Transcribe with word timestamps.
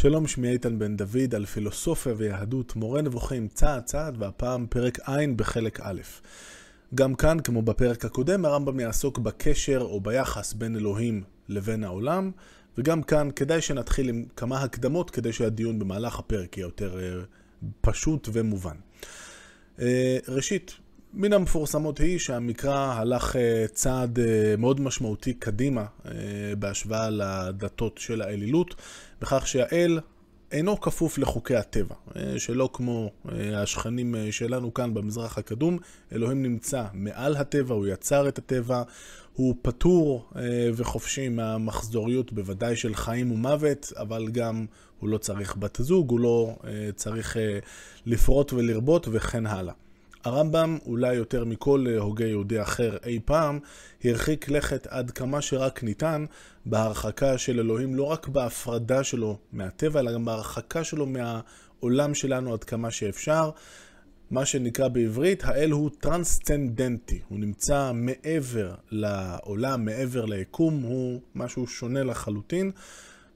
שלום, 0.00 0.26
שמי 0.26 0.48
איתן 0.48 0.78
בן 0.78 0.96
דוד 0.96 1.34
על 1.34 1.46
פילוסופיה 1.46 2.14
ויהדות, 2.16 2.76
מורה 2.76 3.02
נבוכים 3.02 3.48
צעד 3.48 3.84
צעד, 3.84 4.22
והפעם 4.22 4.66
פרק 4.70 4.98
ע' 5.08 5.20
בחלק 5.36 5.80
א'. 5.82 6.00
גם 6.94 7.14
כאן, 7.14 7.40
כמו 7.40 7.62
בפרק 7.62 8.04
הקודם, 8.04 8.44
הרמב"ם 8.44 8.80
יעסוק 8.80 9.18
בקשר 9.18 9.80
או 9.80 10.00
ביחס 10.00 10.52
בין 10.52 10.76
אלוהים 10.76 11.22
לבין 11.48 11.84
העולם, 11.84 12.30
וגם 12.78 13.02
כאן 13.02 13.28
כדאי 13.36 13.60
שנתחיל 13.60 14.08
עם 14.08 14.24
כמה 14.36 14.62
הקדמות 14.62 15.10
כדי 15.10 15.32
שהדיון 15.32 15.78
במהלך 15.78 16.18
הפרק 16.18 16.56
יהיה 16.56 16.64
יותר 16.64 17.00
אה, 17.00 17.22
פשוט 17.80 18.28
ומובן. 18.32 18.76
אה, 19.80 20.18
ראשית, 20.28 20.76
מן 21.14 21.32
המפורסמות 21.32 21.98
היא 21.98 22.18
שהמקרא 22.18 22.94
הלך 22.94 23.36
אה, 23.36 23.64
צעד 23.72 24.18
מאוד 24.58 24.80
משמעותי 24.80 25.34
קדימה 25.34 25.84
בהשוואה 26.58 27.10
לדתות 27.10 27.98
של 27.98 28.22
האלילות, 28.22 28.74
בכך 29.20 29.46
שהאל 29.46 30.00
אינו 30.52 30.80
כפוף 30.80 31.18
לחוקי 31.18 31.56
הטבע, 31.56 31.94
שלא 32.38 32.70
כמו 32.72 33.10
השכנים 33.54 34.14
שלנו 34.30 34.74
כאן 34.74 34.94
במזרח 34.94 35.38
הקדום, 35.38 35.78
אלוהים 36.12 36.42
נמצא 36.42 36.84
מעל 36.92 37.36
הטבע, 37.36 37.74
הוא 37.74 37.86
יצר 37.86 38.28
את 38.28 38.38
הטבע, 38.38 38.82
הוא 39.32 39.54
פטור 39.62 40.30
וחופשי 40.74 41.28
מהמחזוריות 41.28 42.32
בוודאי 42.32 42.76
של 42.76 42.94
חיים 42.94 43.32
ומוות, 43.32 43.92
אבל 43.96 44.28
גם 44.28 44.66
הוא 44.98 45.08
לא 45.08 45.18
צריך 45.18 45.56
בת 45.56 45.78
זוג, 45.80 46.10
הוא 46.10 46.20
לא 46.20 46.56
צריך 46.96 47.36
לפרוט 48.06 48.52
ולרבות 48.52 49.08
וכן 49.10 49.46
הלאה. 49.46 49.74
הרמב"ם, 50.24 50.78
אולי 50.86 51.14
יותר 51.14 51.44
מכל 51.44 51.86
הוגה 51.98 52.26
יהודי 52.26 52.62
אחר 52.62 52.96
אי 53.06 53.20
פעם, 53.24 53.58
הרחיק 54.04 54.48
לכת 54.48 54.86
עד 54.86 55.10
כמה 55.10 55.40
שרק 55.40 55.82
ניתן 55.82 56.24
בהרחקה 56.66 57.38
של 57.38 57.60
אלוהים, 57.60 57.94
לא 57.94 58.04
רק 58.04 58.28
בהפרדה 58.28 59.04
שלו 59.04 59.38
מהטבע, 59.52 60.00
אלא 60.00 60.12
גם 60.12 60.24
בהרחקה 60.24 60.84
שלו 60.84 61.06
מהעולם 61.06 62.14
שלנו 62.14 62.52
עד 62.52 62.64
כמה 62.64 62.90
שאפשר. 62.90 63.50
מה 64.30 64.46
שנקרא 64.46 64.88
בעברית, 64.88 65.44
האל 65.44 65.70
הוא 65.70 65.90
טרנסצנדנטי, 66.00 67.20
הוא 67.28 67.38
נמצא 67.38 67.92
מעבר 67.94 68.74
לעולם, 68.90 69.84
מעבר 69.84 70.24
ליקום, 70.24 70.82
הוא 70.82 71.20
משהו 71.34 71.66
שונה 71.66 72.02
לחלוטין. 72.02 72.70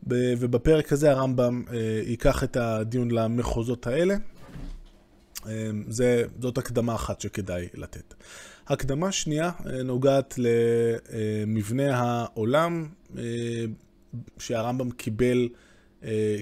ובפרק 0.06 0.92
הזה 0.92 1.10
הרמב"ם 1.10 1.64
ייקח 2.06 2.44
את 2.44 2.56
הדיון 2.56 3.10
למחוזות 3.10 3.86
האלה. 3.86 4.14
זה, 5.88 6.24
זאת 6.40 6.58
הקדמה 6.58 6.94
אחת 6.94 7.20
שכדאי 7.20 7.68
לתת. 7.74 8.14
הקדמה 8.66 9.12
שנייה 9.12 9.50
נוגעת 9.84 10.34
למבנה 10.38 11.96
העולם 11.96 12.88
שהרמב"ם 14.38 14.90
קיבל 14.90 15.48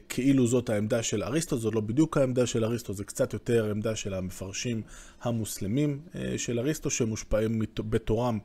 כאילו 0.09 0.47
זאת 0.47 0.71
העמדה 0.71 1.03
של 1.03 1.23
אריסטו, 1.23 1.59
זאת 1.59 1.75
לא 1.75 1.81
בדיוק 1.81 2.17
העמדה 2.17 2.47
של 2.47 2.65
אריסטו, 2.65 2.93
זה 2.95 3.05
קצת 3.05 3.33
יותר 3.33 3.71
עמדה 3.71 3.97
של 3.97 4.15
המפרשים 4.15 4.83
המוסלמים 5.23 6.01
של 6.37 6.59
אריסטו, 6.59 6.91
שמושפעים 6.91 7.63
בתורם 7.77 8.39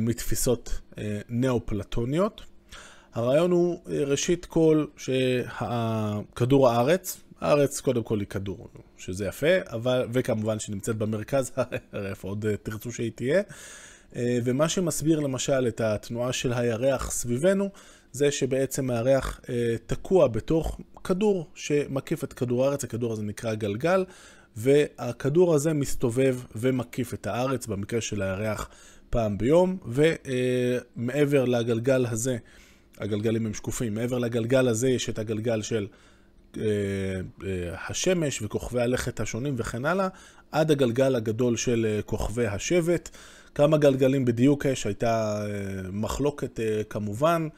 מתפיסות 0.00 0.80
נאו-פלטוניות. 1.28 2.42
הרעיון 3.14 3.50
הוא 3.50 3.80
ראשית 3.86 4.46
כל 4.46 4.86
שכדור 4.96 6.68
הארץ, 6.68 7.20
הארץ 7.46 7.80
קודם 7.80 8.02
כל 8.02 8.20
היא 8.20 8.26
כדור, 8.26 8.68
שזה 8.96 9.26
יפה, 9.26 9.56
אבל, 9.66 10.06
וכמובן 10.12 10.58
שנמצאת 10.58 10.96
במרכז, 10.96 11.52
איפה 12.10 12.28
עוד 12.28 12.46
תרצו 12.62 12.92
שהיא 12.92 13.12
תהיה. 13.14 13.42
ומה 14.16 14.68
שמסביר 14.68 15.20
למשל 15.20 15.68
את 15.68 15.80
התנועה 15.80 16.32
של 16.32 16.52
הירח 16.52 17.10
סביבנו, 17.10 17.70
זה 18.12 18.30
שבעצם 18.30 18.90
הירח 18.90 19.40
תקוע 19.86 20.28
בתוך 20.28 20.80
כדור 21.04 21.50
שמקיף 21.54 22.24
את 22.24 22.32
כדור 22.32 22.64
הארץ, 22.64 22.84
הכדור 22.84 23.12
הזה 23.12 23.22
נקרא 23.22 23.54
גלגל, 23.54 24.04
והכדור 24.56 25.54
הזה 25.54 25.72
מסתובב 25.72 26.38
ומקיף 26.54 27.14
את 27.14 27.26
הארץ, 27.26 27.66
במקרה 27.66 28.00
של 28.00 28.22
הירח 28.22 28.68
פעם 29.10 29.38
ביום, 29.38 29.78
ומעבר 29.86 31.44
לגלגל 31.44 32.06
הזה, 32.06 32.36
הגלגלים 32.98 33.46
הם 33.46 33.54
שקופים, 33.54 33.94
מעבר 33.94 34.18
לגלגל 34.18 34.68
הזה 34.68 34.88
יש 34.88 35.08
את 35.08 35.18
הגלגל 35.18 35.62
של 35.62 35.86
השמש 37.88 38.42
וכוכבי 38.42 38.80
הלכת 38.80 39.20
השונים 39.20 39.54
וכן 39.56 39.84
הלאה, 39.84 40.08
עד 40.52 40.70
הגלגל 40.70 41.14
הגדול 41.14 41.56
של 41.56 42.00
כוכבי 42.06 42.46
השבט. 42.46 43.08
כמה 43.54 43.78
גלגלים 43.78 44.24
בדיוק 44.24 44.64
יש, 44.64 44.86
הייתה 44.86 45.44
מחלוקת 45.92 46.60
כמובן, 46.90 47.48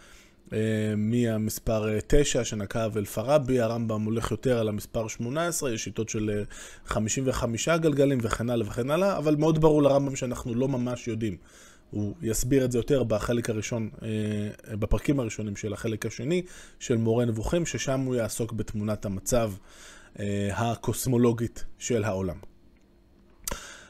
מהמספר 0.97 2.01
9 2.07 2.45
שנקב 2.45 2.99
אל-פרבי, 2.99 3.61
הרמב"ם 3.61 4.03
הולך 4.03 4.31
יותר 4.31 4.59
על 4.59 4.69
המספר 4.69 5.09
18, 5.09 5.73
יש 5.73 5.85
שיטות 5.85 6.09
של 6.09 6.45
55 6.87 7.69
גלגלים 7.69 8.19
וכן 8.23 8.51
הלאה 8.51 8.67
וכן 8.69 8.91
הלאה, 8.91 9.17
אבל 9.19 9.37
מאוד 9.37 9.61
ברור 9.61 9.83
לרמב"ם 9.83 10.17
שאנחנו 10.17 10.55
לא 10.55 10.69
ממש 10.69 11.09
יודעים. 11.09 11.37
הוא 11.91 12.15
יסביר 12.23 12.65
את 12.65 12.73
זה 12.73 12.79
יותר 12.79 13.03
בחלק 13.03 13.51
הראשון, 13.51 13.91
בפרקים 14.71 15.21
הראשונים 15.21 15.57
של 15.57 15.73
החלק 15.73 16.07
השני 16.07 16.43
של 16.79 16.97
מורה 16.97 17.25
נבוכים, 17.25 17.67
ששם 17.67 18.01
הוא 18.01 18.15
יעסוק 18.15 18.53
בתמונת 18.53 19.07
המצב 19.07 19.53
הקוסמולוגית 20.53 21.65
של 21.79 22.05
העולם. 22.05 22.37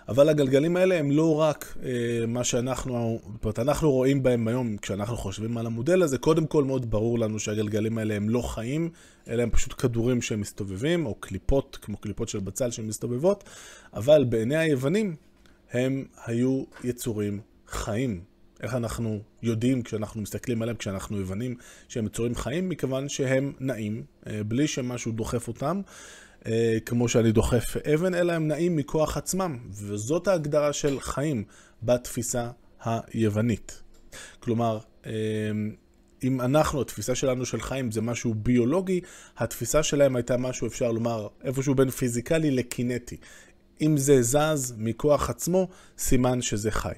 אבל 0.09 0.28
הגלגלים 0.28 0.76
האלה 0.76 0.98
הם 0.98 1.10
לא 1.10 1.34
רק 1.34 1.76
מה 2.28 2.44
שאנחנו, 2.44 3.20
זאת 3.32 3.44
אומרת, 3.44 3.59
אנחנו 3.59 3.91
רואים 3.91 4.22
בהם 4.22 4.48
היום, 4.48 4.76
כשאנחנו 4.76 5.16
חושבים 5.16 5.59
על 5.59 5.66
המודל 5.66 6.03
הזה, 6.03 6.19
קודם 6.19 6.47
כל 6.47 6.65
מאוד 6.65 6.91
ברור 6.91 7.19
לנו 7.19 7.38
שהגלגלים 7.38 7.98
האלה 7.98 8.15
הם 8.15 8.28
לא 8.28 8.42
חיים, 8.42 8.91
אלא 9.28 9.42
הם 9.42 9.50
פשוט 9.50 9.75
כדורים 9.78 10.22
שהם 10.22 10.41
מסתובבים, 10.41 11.06
או 11.06 11.15
קליפות, 11.15 11.78
כמו 11.82 11.97
קליפות 11.97 12.28
של 12.28 12.38
בצל 12.38 12.70
שהן 12.70 12.86
מסתובבות, 12.86 13.44
אבל 13.94 14.25
בעיני 14.25 14.56
היוונים 14.56 15.16
הם 15.72 16.04
היו 16.26 16.65
יצורים 16.84 17.41
חיים. 17.68 18.20
איך 18.60 18.74
אנחנו 18.74 19.18
יודעים 19.42 19.82
כשאנחנו 19.82 20.22
מסתכלים 20.22 20.62
עליהם, 20.62 20.76
כשאנחנו 20.76 21.18
יוונים 21.18 21.56
שהם 21.88 22.06
יצורים 22.06 22.34
חיים? 22.34 22.68
מכיוון 22.68 23.08
שהם 23.08 23.52
נעים, 23.60 24.02
בלי 24.46 24.66
שמשהו 24.66 25.12
דוחף 25.12 25.48
אותם, 25.48 25.80
כמו 26.86 27.08
שאני 27.08 27.32
דוחף 27.32 27.76
אבן, 27.94 28.14
אלא 28.14 28.32
הם 28.32 28.48
נעים 28.48 28.76
מכוח 28.76 29.16
עצמם. 29.16 29.58
וזאת 29.70 30.28
ההגדרה 30.28 30.72
של 30.72 31.00
חיים 31.00 31.44
בתפיסה 31.82 32.50
היוונית. 32.84 33.82
כלומר, 34.40 34.78
אם 36.22 36.40
אנחנו, 36.40 36.80
התפיסה 36.80 37.14
שלנו 37.14 37.46
של 37.46 37.60
חיים 37.60 37.90
זה 37.90 38.00
משהו 38.00 38.34
ביולוגי, 38.34 39.00
התפיסה 39.36 39.82
שלהם 39.82 40.16
הייתה 40.16 40.36
משהו, 40.36 40.66
אפשר 40.66 40.92
לומר, 40.92 41.28
איפשהו 41.44 41.74
בין 41.74 41.90
פיזיקלי 41.90 42.50
לקינטי. 42.50 43.16
אם 43.80 43.96
זה 43.96 44.22
זז 44.22 44.74
מכוח 44.78 45.30
עצמו, 45.30 45.68
סימן 45.98 46.42
שזה 46.42 46.70
חי. 46.70 46.92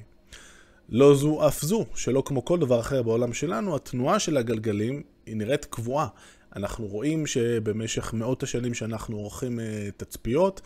לא 0.91 1.15
זו 1.15 1.49
אף 1.49 1.63
זו, 1.63 1.85
שלא 1.95 2.23
כמו 2.27 2.45
כל 2.45 2.59
דבר 2.59 2.81
אחר 2.81 3.03
בעולם 3.03 3.33
שלנו, 3.33 3.77
התנועה 3.77 4.19
של 4.19 4.37
הגלגלים 4.37 5.03
היא 5.27 5.37
נראית 5.37 5.65
קבועה. 5.65 6.07
אנחנו 6.57 6.87
רואים 6.87 7.27
שבמשך 7.27 8.15
מאות 8.15 8.43
השנים 8.43 8.75
שאנחנו 8.75 9.17
עורכים 9.17 9.61
תצפיות, 9.97 10.61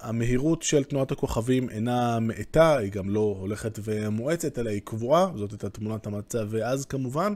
המהירות 0.00 0.62
של 0.62 0.84
תנועת 0.84 1.12
הכוכבים 1.12 1.70
אינה 1.70 2.20
מאטה, 2.20 2.76
היא 2.76 2.92
גם 2.92 3.10
לא 3.10 3.36
הולכת 3.40 3.78
ומואצת, 3.84 4.58
אלא 4.58 4.70
היא 4.70 4.80
קבועה, 4.84 5.26
זאת 5.36 5.50
הייתה 5.50 5.70
תמונת 5.70 6.06
המצב 6.06 6.54
אז 6.54 6.84
כמובן, 6.84 7.32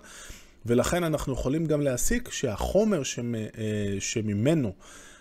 ולכן 0.67 1.05
אנחנו 1.05 1.33
יכולים 1.33 1.67
גם 1.67 1.81
להסיק 1.81 2.31
שהחומר 2.31 3.03
שממנו 3.99 4.73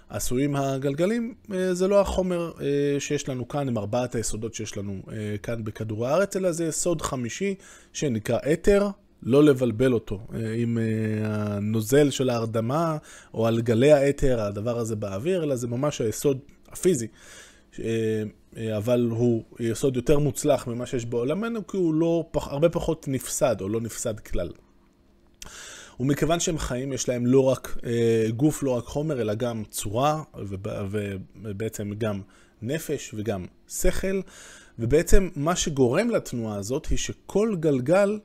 עשויים 0.10 0.56
הגלגלים, 0.56 1.34
זה 1.72 1.88
לא 1.88 2.02
החומר 2.02 2.52
שיש 3.00 3.30
לנו 3.30 3.48
כאן 3.48 3.68
עם 3.68 3.78
ארבעת 3.78 4.16
היסודות 4.16 4.54
שיש 4.54 4.78
לנו 4.78 5.02
כאן 5.44 5.64
בכדור 5.64 6.08
הארץ, 6.08 6.36
אלא 6.36 6.52
זה 6.52 6.66
יסוד 6.66 7.02
חמישי 7.02 7.56
שנקרא 7.94 8.40
אתר, 8.54 8.88
לא 9.24 9.44
לבלבל 9.44 9.94
אותו 9.94 10.28
עם 10.56 10.78
הנוזל 11.24 12.10
של 12.10 12.30
ההרדמה 12.30 12.98
או 13.34 13.48
על 13.48 13.62
גלי 13.62 13.92
האתר, 13.92 14.42
הדבר 14.42 14.78
הזה 14.78 14.96
באוויר, 14.96 15.44
אלא 15.44 15.56
זה 15.56 15.68
ממש 15.68 16.02
היסוד 16.02 16.40
הפיזי. 16.72 17.08
אבל 18.78 19.08
הוא 19.12 19.44
יסוד 19.60 19.96
יותר 19.96 20.20
מוצלח 20.20 20.68
ממה 20.68 20.86
שיש 20.86 21.06
בעולמנו, 21.06 21.68
כי 21.68 21.78
הוא 21.78 21.94
לא, 21.94 22.26
הרבה 22.34 22.70
פחות 22.70 23.08
נפסד 23.08 23.62
או 23.62 23.70
לא 23.70 23.82
נפסד 23.82 24.20
כלל. 24.20 24.50
ומכיוון 26.00 26.40
שהם 26.40 26.58
חיים, 26.58 26.94
יש 26.94 27.10
להם 27.10 27.26
לא 27.26 27.44
רק 27.44 27.78
גוף, 28.36 28.64
לא 28.64 28.72
רק 28.72 28.84
חומר, 28.84 29.22
אלא 29.22 29.34
גם 29.34 29.64
צורה, 29.70 30.24
ובעצם 31.44 31.92
גם 31.98 32.22
נפש 32.62 33.12
וגם 33.14 33.46
שכל. 33.68 34.22
ובעצם 34.80 35.30
מה 35.36 35.56
שגורם 35.56 36.10
לתנועה 36.10 36.58
הזאת 36.58 36.86
היא 36.86 36.98
שכל 36.98 37.56
גלגל, 37.60 38.20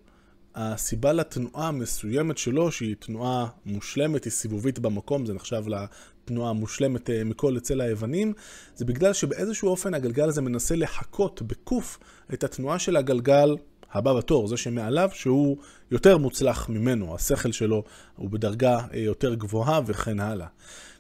הסיבה 0.55 1.13
לתנועה 1.13 1.69
המסוימת 1.69 2.39
שלו, 2.39 2.73
שהיא 2.73 2.97
תנועה 2.99 3.47
מושלמת, 3.67 4.25
היא 4.25 4.31
סיבובית 4.31 4.79
במקום, 4.79 5.27
זה 5.27 5.35
נחשב 5.35 5.65
לתנועה 5.67 6.51
המושלמת 6.51 7.11
מכל 7.25 7.57
אצל 7.57 7.81
היוונים, 7.81 8.33
זה 8.77 8.85
בגלל 8.85 9.13
שבאיזשהו 9.13 9.69
אופן 9.69 9.95
הגלגל 9.95 10.29
הזה 10.29 10.43
מנסה 10.43 10.77
לחקות 10.77 11.43
בקוף 11.43 11.99
את 12.35 12.45
התנועה 12.45 12.79
של 12.79 12.97
הגלגל 12.97 13.57
הבא 13.93 14.15
בתור, 14.15 14.49
זה 14.49 14.57
שמעליו, 14.57 15.11
שהוא 15.13 15.57
יותר 15.91 16.19
מוצלח 16.19 16.69
ממנו, 16.69 17.15
השכל 17.15 17.53
שלו 17.53 17.85
הוא 18.17 18.31
בדרגה 18.31 18.79
יותר 18.93 19.35
גבוהה 19.35 19.81
וכן 19.87 20.21
הלאה. 20.21 20.47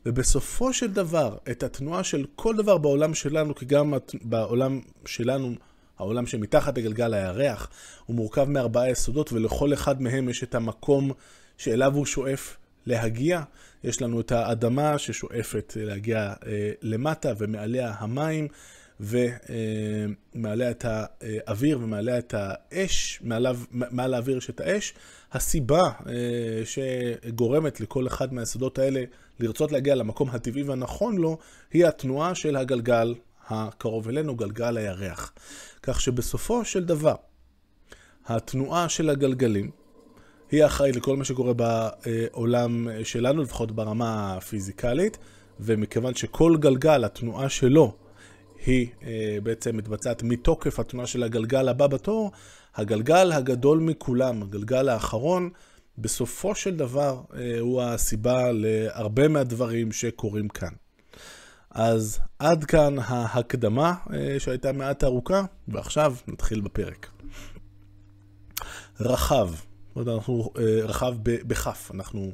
ובסופו 0.06 0.72
של 0.72 0.92
דבר, 0.92 1.37
את 1.50 1.62
התנועה 1.62 2.04
של 2.04 2.25
כל 2.37 2.56
דבר 2.56 2.78
בעולם 2.78 3.14
שלנו, 3.14 3.54
כי 3.54 3.64
גם 3.64 3.94
בעולם 4.22 4.81
שלנו, 5.06 5.54
העולם 5.98 6.26
שמתחת 6.26 6.78
לגלגל 6.78 7.14
הירח, 7.14 7.69
הוא 8.06 8.16
מורכב 8.16 8.44
מארבעה 8.44 8.90
יסודות, 8.90 9.32
ולכל 9.32 9.72
אחד 9.72 10.02
מהם 10.02 10.28
יש 10.28 10.42
את 10.42 10.54
המקום 10.54 11.12
שאליו 11.58 11.94
הוא 11.94 12.06
שואף 12.06 12.56
להגיע. 12.87 13.42
יש 13.84 14.02
לנו 14.02 14.20
את 14.20 14.32
האדמה 14.32 14.98
ששואפת 14.98 15.72
להגיע 15.76 16.32
אה, 16.46 16.70
למטה, 16.82 17.32
ומעליה 17.38 17.94
המים. 17.98 18.48
ומעליה 19.00 20.70
את 20.70 20.85
האוויר 20.85 21.79
ומעליה 21.82 22.19
את 22.19 22.35
האש, 22.37 23.23
מעל 23.70 24.14
האוויר 24.14 24.37
יש 24.37 24.50
את 24.50 24.61
האש. 24.61 24.94
הסיבה 25.32 25.91
אה, 26.06 26.62
שגורמת 26.64 27.81
לכל 27.81 28.06
אחד 28.06 28.35
מהיסודות 28.35 28.79
האלה 28.79 29.05
לרצות 29.41 29.73
להגיע 29.73 29.94
למקום 29.94 30.31
הטבעי 30.31 30.62
והנכון 30.62 31.17
לו, 31.17 31.38
היא 31.73 31.87
התנועה 31.87 32.35
של 32.35 32.56
הגלגל 32.56 33.14
הקרוב 33.49 34.08
אלינו, 34.08 34.37
גלגל 34.37 34.76
הירח. 34.76 35.32
כך 35.82 36.00
שבסופו 36.00 36.64
של 36.64 36.85
דבר, 36.85 37.14
התנועה 38.26 38.88
של 38.88 39.11
הגלגלים 39.11 39.70
היא 40.50 40.64
אחראית 40.67 40.97
לכל 40.97 41.17
מה 41.17 41.25
שקורה 41.25 41.52
בעולם 41.55 42.88
שלנו, 43.05 43.43
לפחות 43.43 43.73
ברמה 43.73 44.35
הפיזיקלית, 44.37 45.19
ומכיוון 45.61 46.14
שכל 46.14 46.56
גלגל, 46.61 47.05
התנועה 47.05 47.49
שלו, 47.49 47.94
היא 48.66 48.88
אה, 49.02 49.38
בעצם 49.42 49.76
מתבצעת 49.76 50.22
מתוקף 50.22 50.78
התנועה 50.80 51.06
של 51.06 51.22
הגלגל 51.22 51.68
הבא 51.68 51.86
בתור, 51.86 52.32
הגלגל 52.74 53.32
הגדול 53.32 53.78
מכולם, 53.78 54.42
הגלגל 54.42 54.88
האחרון, 54.88 55.50
בסופו 55.98 56.54
של 56.54 56.76
דבר 56.76 57.20
אה, 57.34 57.60
הוא 57.60 57.82
הסיבה 57.82 58.52
להרבה 58.52 59.28
מהדברים 59.28 59.92
שקורים 59.92 60.48
כאן. 60.48 60.72
אז 61.70 62.20
עד 62.38 62.64
כאן 62.64 62.96
ההקדמה 62.98 63.94
אה, 64.12 64.40
שהייתה 64.40 64.72
מעט 64.72 65.04
ארוכה, 65.04 65.44
ועכשיו 65.68 66.14
נתחיל 66.28 66.60
בפרק. 66.60 67.10
רחב, 69.00 69.50
אנחנו 69.96 70.52
רחב 70.84 71.14
בכף, 71.22 71.90
אנחנו 71.94 72.32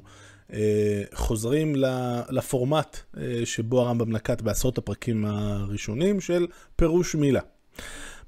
חוזרים 1.14 1.75
לפורמט 2.31 2.96
שבו 3.44 3.81
הרמב"ם 3.81 4.12
נקט 4.12 4.43
בעשרות 4.43 4.78
הפרקים 4.78 5.25
הראשונים 5.25 6.20
של 6.20 6.46
פירוש 6.76 7.14
מילה. 7.14 7.40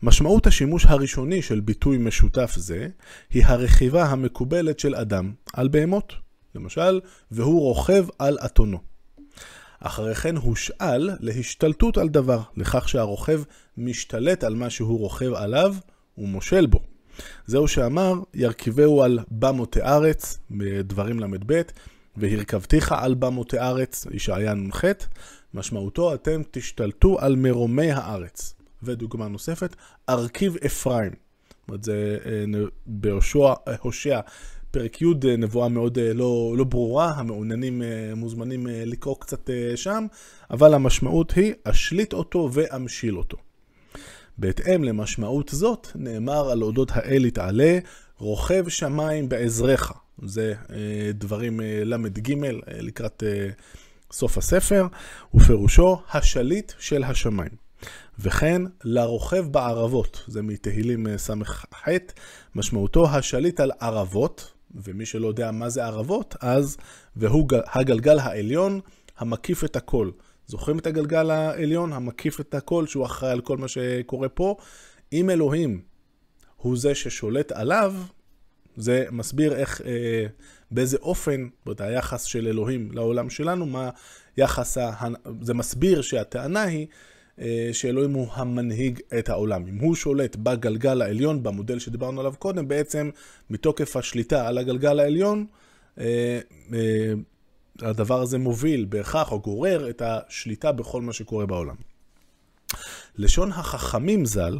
משמעות 0.02 0.46
השימוש 0.46 0.84
הראשוני 0.86 1.42
של 1.42 1.60
ביטוי 1.60 1.98
משותף 1.98 2.54
זה, 2.56 2.88
היא 3.30 3.44
הרכיבה 3.46 4.04
המקובלת 4.04 4.78
של 4.78 4.94
אדם 4.94 5.32
על 5.52 5.68
בהמות. 5.68 6.14
למשל, 6.54 7.00
והוא 7.30 7.60
רוכב 7.60 8.06
על 8.18 8.38
אתונו. 8.44 8.78
אחרי 9.80 10.14
כן 10.14 10.36
הושאל 10.36 11.10
להשתלטות 11.20 11.98
על 11.98 12.08
דבר, 12.08 12.40
לכך 12.56 12.88
שהרוכב 12.88 13.42
משתלט 13.76 14.44
על 14.44 14.54
מה 14.54 14.70
שהוא 14.70 14.98
רוכב 14.98 15.32
עליו 15.34 15.74
ומושל 16.18 16.66
בו. 16.66 16.80
זהו 17.46 17.68
שאמר, 17.68 18.14
ירכיבהו 18.34 19.02
על 19.02 19.18
במותי 19.30 19.82
ארץ, 19.82 20.38
בדברים 20.50 21.20
ל"ב, 21.20 21.62
והרכבתיך 22.18 22.92
על 22.92 23.14
במותי 23.14 23.58
ארץ, 23.58 24.06
ישעיה 24.10 24.54
נ"ח, 24.54 24.84
משמעותו 25.54 26.14
אתם 26.14 26.42
תשתלטו 26.50 27.20
על 27.20 27.36
מרומי 27.36 27.92
הארץ. 27.92 28.54
ודוגמה 28.82 29.28
נוספת, 29.28 29.76
ארכיב 30.08 30.56
אפרים. 30.66 31.12
זאת 31.12 31.68
אומרת, 31.68 31.84
זה 31.84 32.18
אה, 32.26 32.44
בהושע, 32.86 34.20
פרק 34.70 35.02
י', 35.02 35.06
אה, 35.28 35.36
נבואה 35.36 35.68
מאוד 35.68 35.98
אה, 35.98 36.12
לא, 36.14 36.54
לא 36.56 36.64
ברורה, 36.64 37.10
המעוניינים 37.16 37.82
מוזמנים 38.16 38.66
לקרוא 38.66 39.16
קצת 39.20 39.50
שם, 39.76 40.06
אבל 40.50 40.74
המשמעות 40.74 41.32
היא, 41.32 41.54
אשליט 41.64 42.12
אותו 42.12 42.50
ואמשיל 42.52 43.18
אותו. 43.18 43.36
בהתאם 44.38 44.84
למשמעות 44.84 45.48
זאת, 45.48 45.88
נאמר 45.94 46.50
על 46.50 46.62
אודות 46.62 46.90
האל 46.94 47.24
יתעלה, 47.24 47.78
רוכב 48.18 48.68
שמיים 48.68 49.28
בעזרך. 49.28 49.92
זה 50.22 50.54
דברים 51.14 51.60
ל"ג 51.84 52.34
לקראת 52.68 53.22
סוף 54.12 54.38
הספר, 54.38 54.86
ופירושו 55.34 56.00
השליט 56.12 56.72
של 56.78 57.04
השמיים. 57.04 57.68
וכן 58.18 58.62
לרוכב 58.84 59.46
בערבות, 59.50 60.24
זה 60.26 60.42
מתהילים 60.42 61.06
אה, 61.06 61.18
ס"ח, 61.18 61.64
משמעותו 62.54 63.08
השליט 63.08 63.60
על 63.60 63.70
ערבות, 63.80 64.52
ומי 64.74 65.06
שלא 65.06 65.26
יודע 65.26 65.50
מה 65.50 65.68
זה 65.68 65.84
ערבות, 65.84 66.34
אז, 66.40 66.76
והוא 67.16 67.48
הגלגל 67.66 68.18
העליון 68.18 68.80
המקיף 69.18 69.64
את 69.64 69.76
הכל. 69.76 70.10
זוכרים 70.46 70.78
את 70.78 70.86
הגלגל 70.86 71.30
העליון 71.30 71.92
המקיף 71.92 72.40
את 72.40 72.54
הכל, 72.54 72.86
שהוא 72.86 73.06
אחראי 73.06 73.32
על 73.32 73.40
כל 73.40 73.56
מה 73.56 73.68
שקורה 73.68 74.28
פה? 74.28 74.56
אם 75.12 75.30
אלוהים 75.30 75.82
הוא 76.56 76.76
זה 76.76 76.94
ששולט 76.94 77.52
עליו, 77.52 77.94
זה 78.78 79.04
מסביר 79.10 79.56
איך, 79.56 79.80
אה, 79.86 80.26
באיזה 80.70 80.96
אופן, 81.02 81.48
זאת 81.66 81.80
היחס 81.80 82.24
של 82.24 82.46
אלוהים 82.46 82.90
לעולם 82.92 83.30
שלנו, 83.30 83.66
מה 83.66 83.90
יחס, 84.36 84.78
ה... 84.78 85.08
זה 85.40 85.54
מסביר 85.54 86.02
שהטענה 86.02 86.62
היא 86.62 86.86
אה, 87.40 87.70
שאלוהים 87.72 88.12
הוא 88.12 88.28
המנהיג 88.32 89.00
את 89.18 89.28
העולם. 89.28 89.66
אם 89.66 89.78
הוא 89.78 89.94
שולט 89.94 90.36
בגלגל 90.36 91.02
העליון, 91.02 91.42
במודל 91.42 91.78
שדיברנו 91.78 92.20
עליו 92.20 92.34
קודם, 92.38 92.68
בעצם 92.68 93.10
מתוקף 93.50 93.96
השליטה 93.96 94.48
על 94.48 94.58
הגלגל 94.58 95.00
העליון, 95.00 95.46
אה, 95.98 96.40
אה, 96.72 97.12
הדבר 97.82 98.20
הזה 98.20 98.38
מוביל 98.38 98.86
בהכרח 98.88 99.32
או 99.32 99.40
גורר 99.40 99.90
את 99.90 100.02
השליטה 100.04 100.72
בכל 100.72 101.02
מה 101.02 101.12
שקורה 101.12 101.46
בעולם. 101.46 101.74
לשון 103.18 103.52
החכמים 103.52 104.26
ז"ל, 104.26 104.58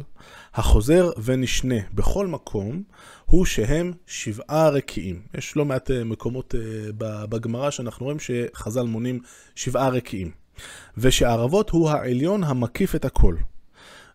החוזר 0.53 1.09
ונשנה 1.23 1.75
בכל 1.93 2.27
מקום, 2.27 2.83
הוא 3.25 3.45
שהם 3.45 3.93
שבעה 4.07 4.69
רקיעים. 4.69 5.21
יש 5.37 5.55
לא 5.55 5.65
מעט 5.65 5.91
מקומות 5.91 6.55
בגמרא 6.97 7.71
שאנחנו 7.71 8.05
רואים 8.05 8.17
שחז"ל 8.19 8.83
מונים 8.83 9.19
שבעה 9.55 9.89
רקיעים. 9.89 10.31
ושערבות 10.97 11.69
הוא 11.69 11.89
העליון 11.89 12.43
המקיף 12.43 12.95
את 12.95 13.05
הכל. 13.05 13.35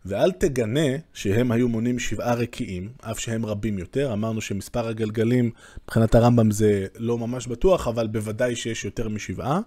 ואל 0.07 0.33
תגנה 0.33 0.97
שהם 1.15 1.53
היו 1.53 1.69
מונים 1.69 1.99
שבעה 1.99 2.35
רקיעים, 2.35 2.89
אף 3.01 3.19
שהם 3.19 3.47
רבים 3.47 3.79
יותר. 3.79 4.13
אמרנו 4.13 4.41
שמספר 4.41 4.89
הגלגלים, 4.89 5.51
מבחינת 5.85 6.15
הרמב"ם 6.15 6.51
זה 6.51 6.87
לא 6.97 7.19
ממש 7.19 7.47
בטוח, 7.47 7.89
אבל 7.89 8.07
בוודאי 8.07 8.57
שיש 8.57 8.85
יותר 8.85 9.09
משבעה. 9.09 9.61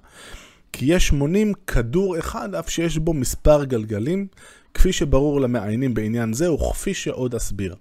כי 0.73 0.85
יש 0.85 1.11
מונים 1.11 1.53
כדור 1.67 2.19
אחד, 2.19 2.55
אף 2.55 2.69
שיש 2.69 2.97
בו 2.97 3.13
מספר 3.13 3.63
גלגלים, 3.63 4.27
כפי 4.77 4.93
שברור 4.93 5.41
למעיינים 5.41 5.93
בעניין 5.93 6.33
זה, 6.33 6.51
וכפי 6.51 6.93
שעוד 6.93 7.35
אסביר. 7.35 7.75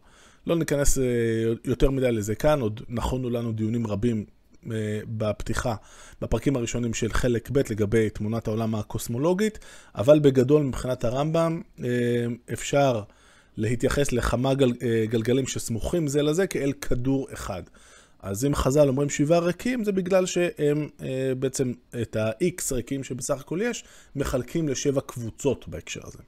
לא 0.46 0.56
ניכנס 0.56 0.98
אה, 0.98 1.04
יותר 1.64 1.90
מדי 1.90 2.12
לזה 2.12 2.34
כאן, 2.34 2.60
עוד 2.60 2.80
נכונו 2.88 3.30
לנו 3.30 3.52
דיונים 3.52 3.86
רבים 3.86 4.24
אה, 4.72 5.00
בפתיחה, 5.06 5.74
בפרקים 6.20 6.56
הראשונים 6.56 6.94
של 6.94 7.12
חלק 7.12 7.50
ב' 7.50 7.58
לגבי 7.70 8.10
תמונת 8.10 8.48
העולם 8.48 8.74
הקוסמולוגית, 8.74 9.58
אבל 9.94 10.18
בגדול 10.18 10.62
מבחינת 10.62 11.04
הרמב"ם 11.04 11.60
אה, 11.84 11.88
אפשר 12.52 13.02
להתייחס 13.56 14.12
לכמה 14.12 14.54
גל, 14.54 14.72
גלגלים 15.08 15.46
שסמוכים 15.46 16.06
זה 16.08 16.22
לזה 16.22 16.46
כאל 16.46 16.72
כדור 16.72 17.28
אחד. 17.32 17.62
אז 18.20 18.44
אם 18.44 18.54
חז"ל 18.54 18.88
אומרים 18.88 19.08
שבעה 19.08 19.38
ריקים, 19.38 19.84
זה 19.84 19.92
בגלל 19.92 20.26
שהם 20.26 20.88
בעצם 21.38 21.72
את 22.02 22.16
ה-X 22.16 22.74
ריקים 22.74 23.04
שבסך 23.04 23.40
הכל 23.40 23.58
יש, 23.62 23.84
מחלקים 24.16 24.68
לשבע 24.68 25.00
קבוצות 25.00 25.68
בהקשר 25.68 26.00
הזה. 26.04 26.18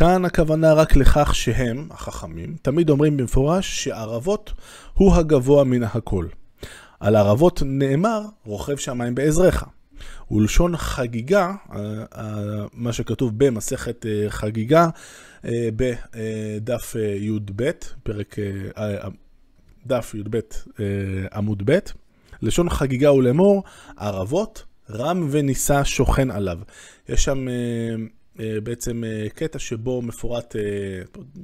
כאן 0.00 0.24
הכוונה 0.24 0.72
רק 0.72 0.96
לכך 0.96 1.34
שהם, 1.34 1.88
החכמים, 1.90 2.56
תמיד 2.62 2.90
אומרים 2.90 3.16
במפורש 3.16 3.84
שערבות 3.84 4.52
הוא 4.94 5.14
הגבוה 5.14 5.64
מן 5.64 5.82
הכל. 5.82 6.26
על 7.00 7.16
ערבות 7.16 7.62
נאמר, 7.66 8.22
רוכב 8.44 8.76
שמיים 8.76 9.14
בעזרך. 9.14 9.64
ולשון 10.30 10.76
חגיגה, 10.76 11.52
אה, 11.72 11.78
אה, 12.16 12.64
מה 12.72 12.92
שכתוב 12.92 13.32
במסכת 13.36 14.06
אה, 14.06 14.30
חגיגה, 14.30 14.88
בדף 15.44 16.96
י"ב, 17.20 17.70
פרק, 18.02 18.36
דף 19.86 20.14
י"ב 20.14 20.38
עמוד 21.32 21.62
ב', 21.64 21.78
לשון 22.42 22.70
חגיגה 22.70 23.08
הוא 23.08 23.22
לאמור, 23.22 23.62
ערבות, 23.96 24.64
רם 24.90 25.28
ונישא 25.30 25.84
שוכן 25.84 26.30
עליו. 26.30 26.58
יש 27.08 27.24
שם 27.24 27.46
בעצם 28.36 29.04
אה, 29.04 29.26
קטע 29.34 29.58
שבו 29.58 30.02
מפורט, 30.02 30.56
אה, 30.56 30.62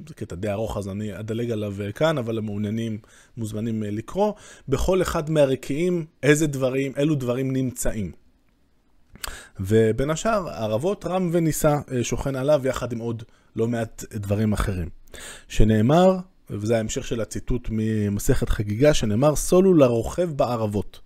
זה 0.07 0.13
קטע 0.13 0.35
די 0.35 0.51
ארוך 0.51 0.77
אז 0.77 0.89
אני 0.89 1.19
אדלג 1.19 1.51
עליו 1.51 1.75
כאן, 1.95 2.17
אבל 2.17 2.37
המעוניינים 2.37 2.97
מוזמנים 3.37 3.83
לקרוא, 3.83 4.33
בכל 4.67 5.01
אחד 5.01 5.29
מהרקיעים 5.29 6.05
איזה 6.23 6.47
דברים, 6.47 6.91
אילו 6.97 7.15
דברים 7.15 7.53
נמצאים. 7.53 8.11
ובין 9.59 10.09
השאר, 10.09 10.49
ערבות 10.49 11.05
רם 11.05 11.29
ונישא 11.33 11.75
שוכן 12.01 12.35
עליו 12.35 12.61
יחד 12.67 12.91
עם 12.91 12.99
עוד 12.99 13.23
לא 13.55 13.67
מעט 13.67 14.03
דברים 14.13 14.53
אחרים. 14.53 14.89
שנאמר, 15.47 16.17
וזה 16.49 16.77
ההמשך 16.77 17.07
של 17.07 17.21
הציטוט 17.21 17.67
ממסכת 17.71 18.49
חגיגה, 18.49 18.93
שנאמר, 18.93 19.35
סולו 19.35 19.73
לרוכב 19.73 20.29
בערבות. 20.35 20.99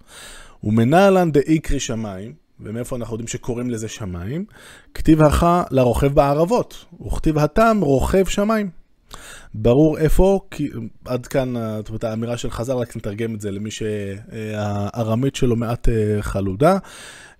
ומנהלן 0.64 1.32
דאיקרי 1.32 1.80
שמיים, 1.80 2.34
ומאיפה 2.64 2.96
אנחנו 2.96 3.14
יודעים 3.14 3.28
שקוראים 3.28 3.70
לזה 3.70 3.88
שמיים? 3.88 4.46
כתיב 4.94 5.22
הכה 5.22 5.64
לרוכב 5.72 6.14
בערבות, 6.14 6.86
וכתיב 7.06 7.38
התם 7.38 7.78
רוכב 7.82 8.26
שמיים. 8.26 8.70
ברור 9.54 9.98
איפה, 9.98 10.40
כי 10.52 10.70
עד 11.06 11.28
כאן, 11.28 11.54
זאת 11.78 11.90
אומרת, 11.90 12.04
האמירה 12.04 12.38
של 12.38 12.52
חז"ל, 12.52 12.74
רק 12.74 12.98
נתרגם 12.98 13.36
את 13.36 13.42
זה 13.42 13.52
למי 13.52 13.72
שהארמית 13.72 15.36
שלו 15.36 15.56
מעט 15.56 15.90
אה, 15.90 16.22
חלודה. 16.22 16.78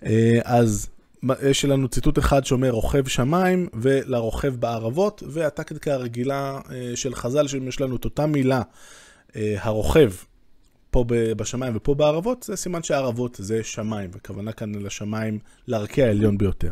אה, 0.06 0.40
אז 0.44 0.90
יש 1.44 1.66
לנו 1.66 1.88
ציטוט 1.88 2.20
אחד 2.20 2.46
שאומר 2.46 2.70
רוכב 2.70 3.08
שמיים 3.08 3.68
ולרוכב 3.74 4.56
בערבות, 4.56 5.24
והטקטיקה 5.28 5.94
הרגילה 5.94 6.60
אה, 6.72 6.92
של 6.96 7.16
חז"ל, 7.16 7.48
שיש 7.48 7.82
לנו 7.82 7.96
את 7.96 8.06
אותה 8.06 8.26
מילה, 8.26 8.62
הרוכב, 9.36 10.12
פה 10.92 11.06
בשמיים 11.08 11.74
ופה 11.76 11.96
בערבות, 11.96 12.44
זה 12.44 12.56
סימן 12.56 12.84
שהערבות 12.84 13.36
זה 13.40 13.64
שמיים, 13.64 14.10
וכוונה 14.14 14.52
כאן 14.52 14.76
לשמיים, 14.76 15.40
לערכי 15.68 16.04
העליון 16.04 16.38
ביותר. 16.38 16.72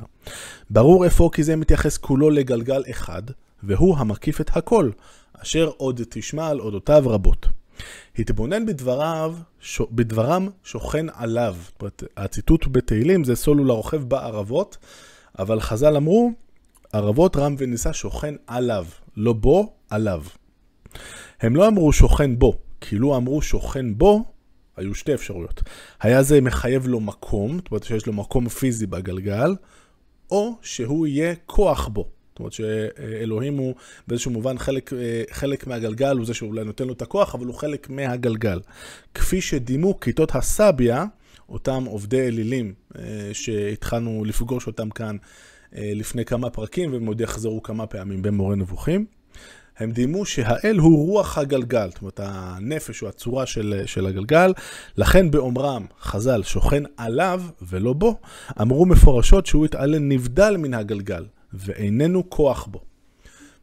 ברור 0.70 1.08
אפוא 1.08 1.32
כי 1.32 1.44
זה 1.44 1.56
מתייחס 1.56 1.98
כולו 1.98 2.30
לגלגל 2.30 2.84
אחד, 2.90 3.24
והוא 3.64 3.98
המקיף 3.98 4.42
את 4.42 4.58
הכל, 4.58 4.90
אשר 5.34 5.72
עוד 5.78 6.02
תשמע 6.10 6.48
על 6.48 6.60
אודותיו 6.60 7.04
רבות. 7.06 7.48
התבונן 8.20 8.66
בדבריו, 8.66 9.36
ש... 9.60 9.82
בדברם 9.92 10.50
שוכן 10.64 11.06
עליו. 11.14 11.56
הציטוט 12.18 12.68
בתהילים 12.72 13.24
זה 13.24 13.36
סולו 13.36 13.66
לרוכב 13.66 14.04
בערבות, 14.04 14.78
אבל 15.40 15.60
חז"ל 15.60 15.96
אמרו, 15.96 16.32
ערבות 16.94 17.36
רם 17.36 17.56
ונישא 17.58 17.94
שוכן 17.94 18.36
עליו, 18.48 18.86
לא 19.18 19.34
בו, 19.34 19.74
עליו. 19.90 20.24
הם 21.42 21.56
לא 21.56 21.68
אמרו 21.68 21.94
שוכן 21.94 22.40
בו, 22.40 22.58
כאילו 22.82 23.18
אמרו 23.18 23.42
שוכן 23.42 23.98
בו, 23.98 24.26
היו 24.78 24.96
שתי 24.96 25.14
אפשרויות. 25.14 25.64
היה 26.02 26.24
זה 26.24 26.42
מחייב 26.42 26.88
לו 26.88 27.00
מקום, 27.00 27.58
זאת 27.58 27.72
אומרת 27.72 27.84
שיש 27.84 28.08
לו 28.08 28.14
מקום 28.14 28.50
פיזי 28.50 28.88
בגלגל, 28.88 29.56
או 30.32 30.56
שהוא 30.62 31.08
יהיה 31.08 31.34
כוח 31.46 31.88
בו. 31.88 32.10
זאת 32.30 32.40
אומרת 32.40 32.54
שאלוהים 32.54 33.58
הוא 33.58 33.76
באיזשהו 34.08 34.32
מובן 34.32 34.58
חלק, 34.58 34.92
חלק 35.32 35.68
מהגלגל, 35.68 36.18
הוא 36.18 36.26
זה 36.26 36.34
שאולי 36.34 36.64
נותן 36.64 36.88
לו 36.88 36.94
את 36.94 37.02
הכוח, 37.02 37.36
אבל 37.36 37.46
הוא 37.46 37.56
חלק 37.56 37.90
מהגלגל. 37.90 38.60
כפי 39.14 39.42
שדימו 39.42 40.00
כיתות 40.00 40.36
הסביה, 40.36 41.06
אותם 41.50 41.84
עובדי 41.86 42.28
אלילים 42.28 42.74
אה, 42.98 43.30
שהתחלנו 43.34 44.24
לפגוש 44.26 44.68
אותם 44.68 44.90
כאן 44.90 45.18
אה, 45.76 45.92
לפני 45.96 46.26
כמה 46.26 46.50
פרקים, 46.50 46.94
והם 46.94 47.06
עוד 47.06 47.22
יחזרו 47.22 47.64
כמה 47.64 47.88
פעמים 47.88 48.22
במורה 48.22 48.56
נבוכים. 48.56 49.06
הם 49.80 49.92
דימו 49.92 50.26
שהאל 50.26 50.78
הוא 50.78 51.08
רוח 51.08 51.38
הגלגל, 51.38 51.90
זאת 51.90 52.02
אומרת 52.02 52.20
הנפש 52.24 53.04
או 53.04 53.08
הצורה 53.08 53.46
של, 53.46 53.82
של 53.86 54.06
הגלגל, 54.06 54.54
לכן 54.98 55.32
באומרם 55.32 55.86
חז"ל 56.02 56.44
שוכן 56.44 56.84
עליו 56.98 57.42
ולא 57.62 57.94
בו, 57.94 58.16
אמרו 58.62 58.86
מפורשות 58.86 59.46
שהוא 59.46 59.66
יתעלה 59.66 60.00
נבדל 60.00 60.58
מן 60.58 60.74
הגלגל, 60.74 61.26
ואיננו 61.54 62.30
כוח 62.30 62.66
בו. 62.66 62.82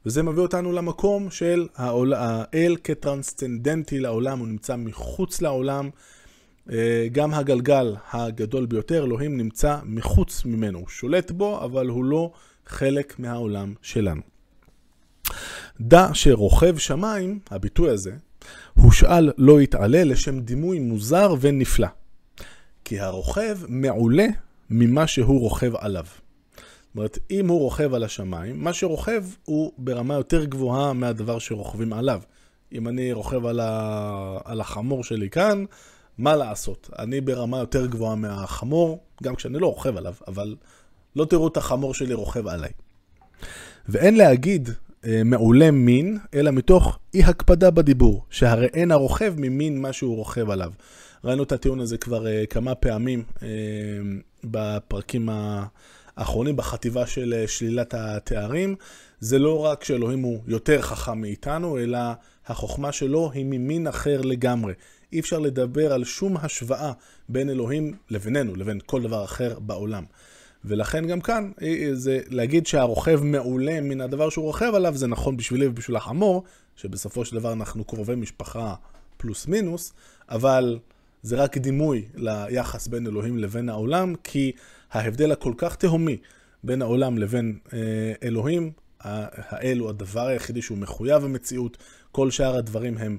וזה 0.07 0.23
מביא 0.23 0.43
אותנו 0.43 0.73
למקום 0.73 1.31
של 1.31 1.67
העול, 1.77 2.13
האל 2.15 2.77
כטרנסצנדנטי 2.85 4.01
לעולם, 4.01 4.39
הוא 4.39 4.49
נמצא 4.49 4.77
מחוץ 4.77 5.43
לעולם. 5.43 5.91
אה, 6.73 7.07
גם 7.13 7.35
הגלגל 7.35 7.95
הגדול 8.13 8.67
ביותר, 8.67 9.05
אלוהים 9.05 9.37
נמצא 9.37 9.77
מחוץ 9.85 10.45
ממנו, 10.45 10.79
הוא 10.79 10.89
שולט 10.89 11.31
בו, 11.31 11.65
אבל 11.65 11.89
הוא 11.89 12.05
לא 12.05 12.33
חלק 12.67 13.19
מהעולם 13.19 13.75
שלנו. 13.83 14.23
דע 15.81 16.09
שרוכב 16.13 16.79
שמיים, 16.79 17.39
הביטוי 17.51 17.91
הזה, 17.91 18.13
הושאל 18.75 19.33
לא 19.39 19.61
יתעלה 19.61 20.05
לשם 20.05 20.41
דימוי 20.41 20.79
מוזר 20.79 21.35
ונפלא. 21.41 21.89
כי 22.85 23.01
הרוכב 23.01 23.59
מעולה 23.69 24.27
ממה 24.71 25.07
שהוא 25.07 25.41
רוכב 25.41 25.77
עליו. 25.77 26.05
זאת 26.07 26.97
אומרת, 26.97 27.19
אם 27.31 27.49
הוא 27.49 27.59
רוכב 27.59 27.95
על 27.95 28.05
השמיים, 28.05 28.65
מה 28.65 28.73
שרוכב 28.73 29.25
הוא 29.45 29.73
ברמה 29.79 30.15
יותר 30.15 30.45
גבוהה 30.45 30.93
מהדבר 30.93 31.39
שרוכבים 31.39 31.93
עליו. 31.93 32.21
אם 32.73 32.89
אני 32.89 33.13
רוכב 33.13 33.47
על, 33.47 33.61
ה... 33.61 34.39
על 34.45 34.61
החמור 34.61 35.05
שלי 35.05 35.31
כאן, 35.31 35.65
מה 36.19 36.37
לעשות? 36.37 36.91
אני 36.99 37.21
ברמה 37.21 37.59
יותר 37.59 37.87
גבוהה 37.87 38.15
מהחמור, 38.15 38.99
גם 39.23 39.35
כשאני 39.35 39.59
לא 39.59 39.67
רוכב 39.67 39.97
עליו, 39.97 40.15
אבל 40.29 40.57
לא 41.17 41.25
תראו 41.25 41.49
את 41.49 41.57
החמור 41.57 41.95
שלי 41.95 42.15
רוכב 42.15 42.47
עליי. 42.47 42.71
ואין 43.89 44.17
להגיד 44.17 44.69
מעולה 45.25 45.71
מין, 45.71 46.19
אלא 46.35 46.51
מתוך 46.51 46.99
אי 47.15 47.25
הקפדה 47.25 47.71
בדיבור, 47.71 48.25
שהרי 48.31 48.67
אין 48.67 48.91
הרוכב 48.91 49.35
ממין 49.37 49.83
מה 49.83 49.93
שהוא 49.93 50.17
רוכב 50.17 50.51
עליו. 50.51 50.73
ראינו 51.25 51.43
את 51.43 51.53
הטיעון 51.53 51.81
הזה 51.81 51.99
כבר 51.99 52.25
uh, 52.25 52.47
כמה 52.47 52.75
פעמים 52.75 53.23
uh, 53.37 53.43
בפרקים 54.45 55.29
האחרונים, 56.17 56.57
בחטיבה 56.57 57.07
של 57.07 57.35
uh, 57.45 57.51
שלילת 57.51 57.95
התארים. 57.95 58.77
זה 59.21 59.39
לא 59.39 59.65
רק 59.65 59.85
שאלוהים 59.85 60.23
הוא 60.23 60.41
יותר 60.47 60.83
חכם 60.83 61.21
מאיתנו, 61.21 61.79
אלא 61.79 61.99
החוכמה 62.47 62.93
שלו 62.93 63.31
היא 63.35 63.45
ממין 63.45 63.87
אחר 63.87 64.21
לגמרי. 64.21 64.75
אי 65.13 65.21
אפשר 65.21 65.39
לדבר 65.39 65.93
על 65.93 66.05
שום 66.05 66.37
השוואה 66.37 66.93
בין 67.29 67.51
אלוהים 67.51 67.95
לבינינו, 68.11 68.57
לבין 68.57 68.79
כל 68.87 69.03
דבר 69.03 69.25
אחר 69.25 69.59
בעולם. 69.59 70.05
ולכן 70.67 71.07
גם 71.07 71.21
כאן, 71.21 71.51
אה, 71.63 71.67
אה, 71.67 71.95
זה 71.95 72.21
להגיד 72.29 72.67
שהרוכב 72.67 73.21
מעולה 73.23 73.81
מן 73.81 74.01
הדבר 74.01 74.31
שהוא 74.31 74.45
רוכב 74.45 74.73
עליו, 74.75 74.97
זה 74.97 75.07
נכון 75.07 75.37
בשבילי 75.37 75.67
ובשביל 75.67 75.97
החמור, 75.97 76.45
שבסופו 76.77 77.25
של 77.25 77.37
דבר 77.37 77.53
אנחנו 77.53 77.85
קרובי 77.85 78.15
משפחה 78.15 78.75
פלוס 79.17 79.47
מינוס, 79.47 79.93
אבל 80.29 80.79
זה 81.23 81.37
רק 81.37 81.59
דימוי 81.59 82.05
ליחס 82.15 82.87
בין 82.89 83.07
אלוהים 83.07 83.39
לבין 83.39 83.69
העולם, 83.69 84.15
כי 84.25 84.53
ההבדל 84.93 85.33
הכל 85.33 85.53
כך 85.57 85.77
תהומי 85.77 86.17
בין 86.65 86.83
העולם 86.83 87.19
לבין 87.19 87.59
אה, 87.73 87.79
אלוהים, 88.23 88.73
האל 89.01 89.79
הוא 89.79 89.89
הדבר 89.89 90.27
היחידי 90.27 90.63
שהוא 90.63 90.79
מחויב 90.79 91.25
המציאות, 91.25 91.77
כל 92.13 92.31
שאר 92.31 92.57
הדברים 92.57 92.99
הם 92.99 93.19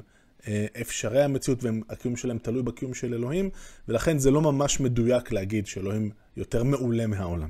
אפשרי 0.81 1.23
המציאות 1.23 1.63
והקיום 1.63 2.15
שלהם 2.15 2.37
תלוי 2.37 2.63
בקיום 2.63 2.93
של 2.93 3.13
אלוהים, 3.13 3.49
ולכן 3.87 4.17
זה 4.17 4.31
לא 4.31 4.41
ממש 4.41 4.79
מדויק 4.79 5.31
להגיד 5.31 5.67
שאלוהים 5.67 6.09
יותר 6.37 6.63
מעולה 6.63 7.07
מהעולם. 7.07 7.49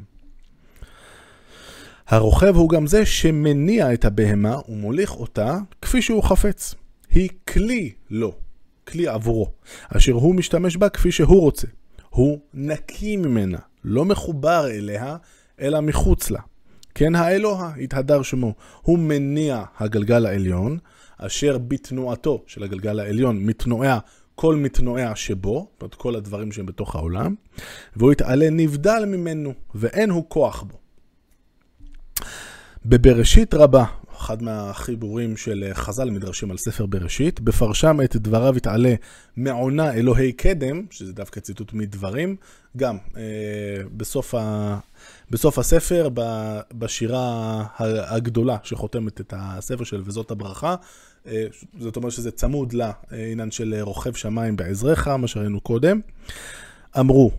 הרוכב 2.08 2.56
הוא 2.56 2.70
גם 2.70 2.88
זה 2.88 3.06
שמניע 3.06 3.94
את 3.94 4.06
הבהמה 4.06 4.60
ומוליך 4.70 5.16
אותה 5.16 5.58
כפי 5.82 6.02
שהוא 6.02 6.24
חפץ. 6.24 6.76
היא 7.10 7.30
כלי 7.48 7.92
לו, 8.10 8.36
כלי 8.88 9.08
עבורו, 9.08 9.52
אשר 9.98 10.12
הוא 10.12 10.36
משתמש 10.36 10.78
בה 10.78 10.90
כפי 10.90 11.12
שהוא 11.12 11.42
רוצה. 11.42 11.68
הוא 12.10 12.40
נקי 12.54 13.18
ממנה, 13.18 13.58
לא 13.84 14.06
מחובר 14.06 14.68
אליה, 14.68 15.18
אלא 15.62 15.82
מחוץ 15.82 16.32
לה. 16.32 16.40
כן 16.96 17.16
האלוה, 17.16 17.72
התהדר 17.82 18.22
שמו, 18.22 18.54
הוא 18.82 19.00
מניע 19.00 19.64
הגלגל 19.78 20.26
העליון, 20.26 20.78
אשר 21.18 21.58
בתנועתו 21.58 22.44
של 22.48 22.64
הגלגל 22.64 23.00
העליון 23.00 23.46
מתנועע 23.46 24.00
כל 24.36 24.56
מתנועע 24.56 25.16
שבו, 25.16 25.68
זאת 25.74 25.82
אומרת 25.82 25.96
כל 25.96 26.16
הדברים 26.16 26.52
שהם 26.52 26.66
בתוך 26.66 26.96
העולם, 26.96 27.36
והוא 27.96 28.12
יתעלה 28.12 28.50
נבדל 28.50 29.04
ממנו, 29.08 29.54
ואין 29.76 30.10
הוא 30.10 30.26
כוח 30.28 30.64
בו. 30.64 30.78
בבראשית 32.86 33.54
רבה, 33.54 33.86
אחד 34.18 34.44
מהחיבורים 34.44 35.38
של 35.38 35.70
חז"ל 35.74 36.10
מדרשים 36.10 36.52
על 36.52 36.58
ספר 36.58 36.86
בראשית, 36.86 37.40
בפרשם 37.40 38.02
את 38.02 38.16
דבריו 38.16 38.58
יתעלה 38.58 38.94
מעונה 39.38 39.94
אלוהי 39.94 40.32
קדם, 40.32 40.86
שזה 40.92 41.14
דווקא 41.14 41.40
ציטוט 41.40 41.74
מדברים, 41.74 42.36
גם 42.78 42.98
אה, 43.18 43.22
בסוף, 43.98 44.36
ה, 44.36 44.78
בסוף 45.32 45.60
הספר, 45.60 46.10
בשירה 46.74 47.64
הגדולה 47.80 48.58
שחותמת 48.64 49.22
את 49.22 49.34
הספר 49.38 49.84
של 49.84 50.02
וזאת 50.06 50.32
הברכה, 50.32 50.76
אה, 51.28 51.46
זאת 51.80 51.96
אומרת 51.96 52.12
שזה 52.12 52.32
צמוד 52.32 52.74
לעניין 52.74 53.52
של 53.52 53.76
רוכב 53.82 54.14
שמיים 54.14 54.56
בעזריך, 54.56 55.08
מה 55.08 55.28
שראינו 55.28 55.62
קודם. 55.62 56.00
אמרו, 57.00 57.32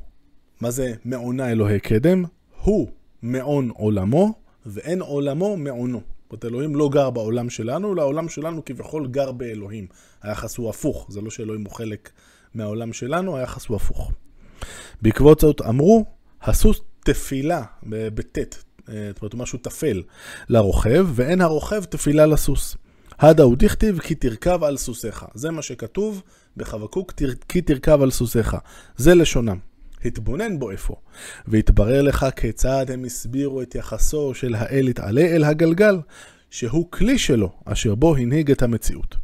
מה 0.61 0.71
זה 0.71 0.95
מעונה 1.05 1.51
אלוהי 1.51 1.81
קדם? 1.81 2.25
הוא 2.61 2.89
מעון 3.23 3.71
עולמו, 3.71 4.35
ואין 4.67 5.01
עולמו 5.01 5.57
מעונו. 5.57 6.18
זאת 6.31 6.45
אלוהים 6.45 6.77
לא 6.77 6.89
גר 6.89 7.11
בעולם 7.11 7.51
שלנו, 7.51 7.95
אלא 7.95 8.03
העולם 8.03 8.29
שלנו 8.29 8.65
כביכול 8.65 9.07
גר 9.07 9.33
באלוהים. 9.33 9.87
היחס 10.23 10.57
הוא 10.57 10.71
הפוך, 10.71 11.07
זה 11.11 11.21
לא 11.21 11.31
שאלוהים 11.31 11.65
הוא 11.65 11.73
חלק 11.73 12.11
מהעולם 12.55 12.93
שלנו, 12.93 13.37
היחס 13.37 13.67
הוא 13.67 13.77
הפוך. 13.77 14.13
בעקבות 15.03 15.41
זאת 15.41 15.61
אמרו, 15.61 16.05
הסוס 16.43 16.81
תפילה, 17.01 17.63
בטית, 17.87 18.65
אה, 18.89 19.11
זאת 19.15 19.23
אומרת, 19.23 19.35
משהו 19.35 19.59
תפל 19.59 20.03
לרוכב, 20.49 21.07
ואין 21.15 21.41
הרוכב 21.41 21.85
תפילה 21.85 22.27
לסוס. 22.27 22.77
הדה 23.19 23.43
הוא 23.43 23.57
דכתיב 23.59 23.99
כי 23.99 24.15
תרכב 24.15 24.65
על 24.65 24.77
סוסיך. 24.77 25.25
זה 25.35 25.51
מה 25.51 25.63
שכתוב 25.63 26.23
בחבקוק, 26.57 27.13
כי 27.49 27.63
תרכב 27.63 28.03
על 28.03 28.11
סוסיך. 28.11 28.57
זה 28.97 29.15
לשונם. 29.15 29.68
התבונן 30.05 30.59
בו 30.59 30.73
אפוא, 30.73 30.97
והתברר 31.47 32.03
לך 32.03 32.27
כיצד 32.37 32.87
הם 32.91 33.05
הסבירו 33.05 33.63
את 33.63 33.75
יחסו 33.75 34.35
של 34.35 34.55
האל 34.55 34.89
יתעלה 34.89 35.21
אל 35.21 35.45
הגלגל, 35.45 35.97
שהוא 36.51 36.87
כלי 36.91 37.19
שלו, 37.19 37.53
אשר 37.65 37.95
בו 37.95 38.17
הנהיג 38.17 38.51
את 38.51 38.63
המציאות. 38.63 39.17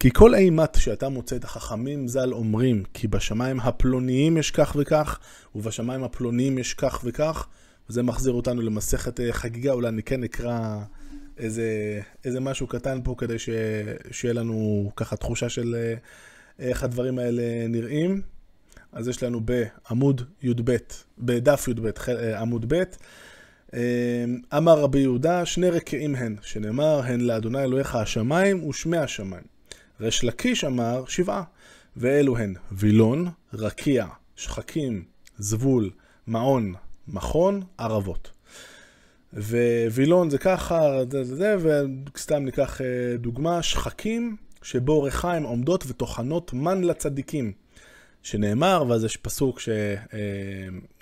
כי 0.00 0.10
כל 0.12 0.34
אימת 0.34 0.74
שאתה 0.76 1.08
מוצא 1.08 1.36
את 1.36 1.44
החכמים 1.44 2.08
ז"ל 2.08 2.32
אומרים 2.32 2.82
כי 2.94 3.08
בשמיים 3.08 3.60
הפלוניים 3.60 4.36
יש 4.36 4.50
כך 4.50 4.76
וכך, 4.78 5.18
ובשמיים 5.54 6.04
הפלוניים 6.04 6.58
יש 6.58 6.74
כך 6.74 7.00
וכך, 7.04 7.46
וזה 7.90 8.02
מחזיר 8.02 8.32
אותנו 8.32 8.62
למסכת 8.62 9.20
אה, 9.20 9.32
חגיגה, 9.32 9.72
אולי 9.72 9.88
אני 9.88 10.02
כן 10.02 10.24
אקרא 10.24 10.78
איזה, 11.38 12.00
איזה 12.24 12.40
משהו 12.40 12.66
קטן 12.66 13.00
פה 13.04 13.14
כדי 13.18 13.38
ש, 13.38 13.48
שיהיה 14.10 14.34
לנו 14.34 14.90
ככה 14.96 15.16
תחושה 15.16 15.48
של 15.48 15.74
אה, 15.78 15.94
איך 16.58 16.82
הדברים 16.82 17.18
האלה 17.18 17.42
נראים. 17.68 18.22
אז 18.92 19.08
יש 19.08 19.22
לנו 19.22 19.40
בעמוד 19.40 20.22
י"ב, 20.42 20.76
בדף 21.18 21.68
י"ב, 21.68 21.90
אה, 22.08 22.40
עמוד 22.40 22.74
ב', 22.74 22.82
אמר 24.56 24.80
רבי 24.80 24.98
יהודה, 24.98 25.46
שני 25.46 25.70
רקיעים 25.70 26.14
הן, 26.14 26.36
שנאמר, 26.42 27.00
הן 27.04 27.20
לאדוני 27.20 27.62
אלוהיך 27.62 27.94
השמיים 27.94 28.68
ושמי 28.68 28.96
השמיים. 28.96 29.44
ריש 30.00 30.24
לקיש 30.24 30.64
אמר 30.64 31.04
שבעה, 31.06 31.42
ואלו 31.96 32.36
הן 32.38 32.54
וילון, 32.72 33.28
רקיע, 33.54 34.06
שחקים, 34.36 35.04
זבול, 35.38 35.90
מעון, 36.26 36.74
מכון, 37.08 37.62
ערבות. 37.78 38.30
ווילון 39.92 40.30
זה 40.30 40.38
ככה, 40.38 40.90
זה 41.10 41.24
זה 41.24 41.36
זה, 41.36 41.56
וסתם 42.14 42.44
ניקח 42.44 42.80
אה, 42.80 43.16
דוגמה, 43.16 43.62
שחקים 43.62 44.36
שבו 44.62 45.02
ריחיים 45.02 45.42
עומדות 45.42 45.84
וטוחנות 45.86 46.52
מן 46.52 46.84
לצדיקים. 46.84 47.52
שנאמר, 48.22 48.84
ואז 48.88 49.04
יש 49.04 49.16
פסוק 49.16 49.60
ש, 49.60 49.68
אה, 49.68 49.94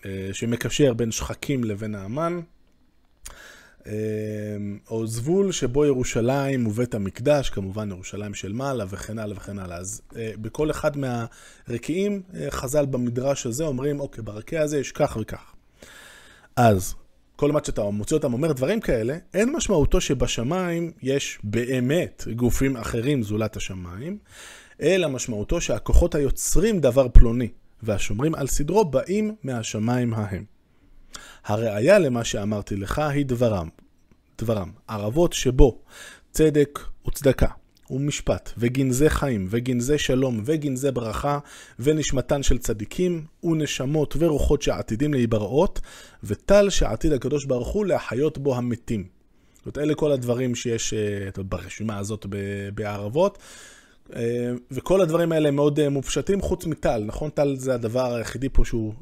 אה, 0.04 0.28
שמקשר 0.32 0.94
בין 0.94 1.10
שחקים 1.10 1.64
לבין 1.64 1.94
האמן. 1.94 2.40
או 4.90 5.06
זבול 5.06 5.52
שבו 5.52 5.84
ירושלים 5.84 6.66
ובית 6.66 6.94
המקדש, 6.94 7.50
כמובן 7.50 7.90
ירושלים 7.90 8.34
של 8.34 8.52
מעלה 8.52 8.84
וכן 8.88 9.18
הלאה 9.18 9.36
וכן 9.36 9.58
הלאה. 9.58 9.76
אז 9.76 10.02
בכל 10.12 10.70
אחד 10.70 10.90
מהרקיעים, 10.96 12.22
חז"ל 12.50 12.86
במדרש 12.86 13.46
הזה 13.46 13.64
אומרים, 13.64 14.00
אוקיי, 14.00 14.24
ברקיע 14.24 14.62
הזה 14.62 14.78
יש 14.78 14.92
כך 14.92 15.16
וכך. 15.20 15.52
אז 16.56 16.94
כל 17.36 17.52
מה 17.52 17.60
שאתה 17.64 17.82
מוציא 17.82 18.16
אותם 18.16 18.32
אומר 18.32 18.52
דברים 18.52 18.80
כאלה, 18.80 19.16
אין 19.34 19.52
משמעותו 19.52 20.00
שבשמיים 20.00 20.92
יש 21.02 21.38
באמת 21.44 22.24
גופים 22.36 22.76
אחרים 22.76 23.22
זולת 23.22 23.56
השמיים, 23.56 24.18
אלא 24.80 25.08
משמעותו 25.08 25.60
שהכוחות 25.60 26.14
היוצרים 26.14 26.80
דבר 26.80 27.08
פלוני, 27.08 27.48
והשומרים 27.82 28.34
על 28.34 28.46
סדרו 28.46 28.84
באים 28.84 29.34
מהשמיים 29.42 30.14
ההם. 30.14 30.44
הראיה 31.44 31.98
למה 31.98 32.24
שאמרתי 32.24 32.76
לך 32.76 32.98
היא 32.98 33.26
דברם, 33.26 33.68
דברם, 34.38 34.70
ערבות 34.88 35.32
שבו 35.32 35.78
צדק 36.32 36.78
וצדקה, 37.08 37.48
ומשפט, 37.90 38.52
וגנזי 38.58 39.10
חיים, 39.10 39.46
וגנזי 39.50 39.98
שלום, 39.98 40.42
וגנזי 40.44 40.90
ברכה, 40.90 41.38
ונשמתן 41.78 42.42
של 42.42 42.58
צדיקים, 42.58 43.24
ונשמות 43.44 44.16
ורוחות 44.18 44.62
שעתידים 44.62 45.14
להיבראות, 45.14 45.80
וטל 46.24 46.70
שעתיד 46.70 47.12
הקדוש 47.12 47.44
ברוך 47.44 47.68
הוא 47.68 47.86
להחיות 47.86 48.38
בו 48.38 48.56
המתים. 48.56 49.04
זאת 49.56 49.66
אומרת, 49.66 49.78
אלה 49.78 49.94
כל 49.94 50.12
הדברים 50.12 50.54
שיש 50.54 50.94
אה, 50.94 51.42
ברשימה 51.42 51.98
הזאת 51.98 52.26
בערבות. 52.74 53.38
אה, 54.16 54.52
וכל 54.70 55.00
הדברים 55.00 55.32
האלה 55.32 55.50
מאוד 55.50 55.80
אה, 55.80 55.88
מופשטים, 55.88 56.40
חוץ 56.40 56.66
מטל, 56.66 57.02
נכון? 57.06 57.30
טל 57.30 57.56
זה 57.56 57.74
הדבר 57.74 58.14
היחידי 58.14 58.48
פה 58.48 58.64
שהוא 58.64 58.94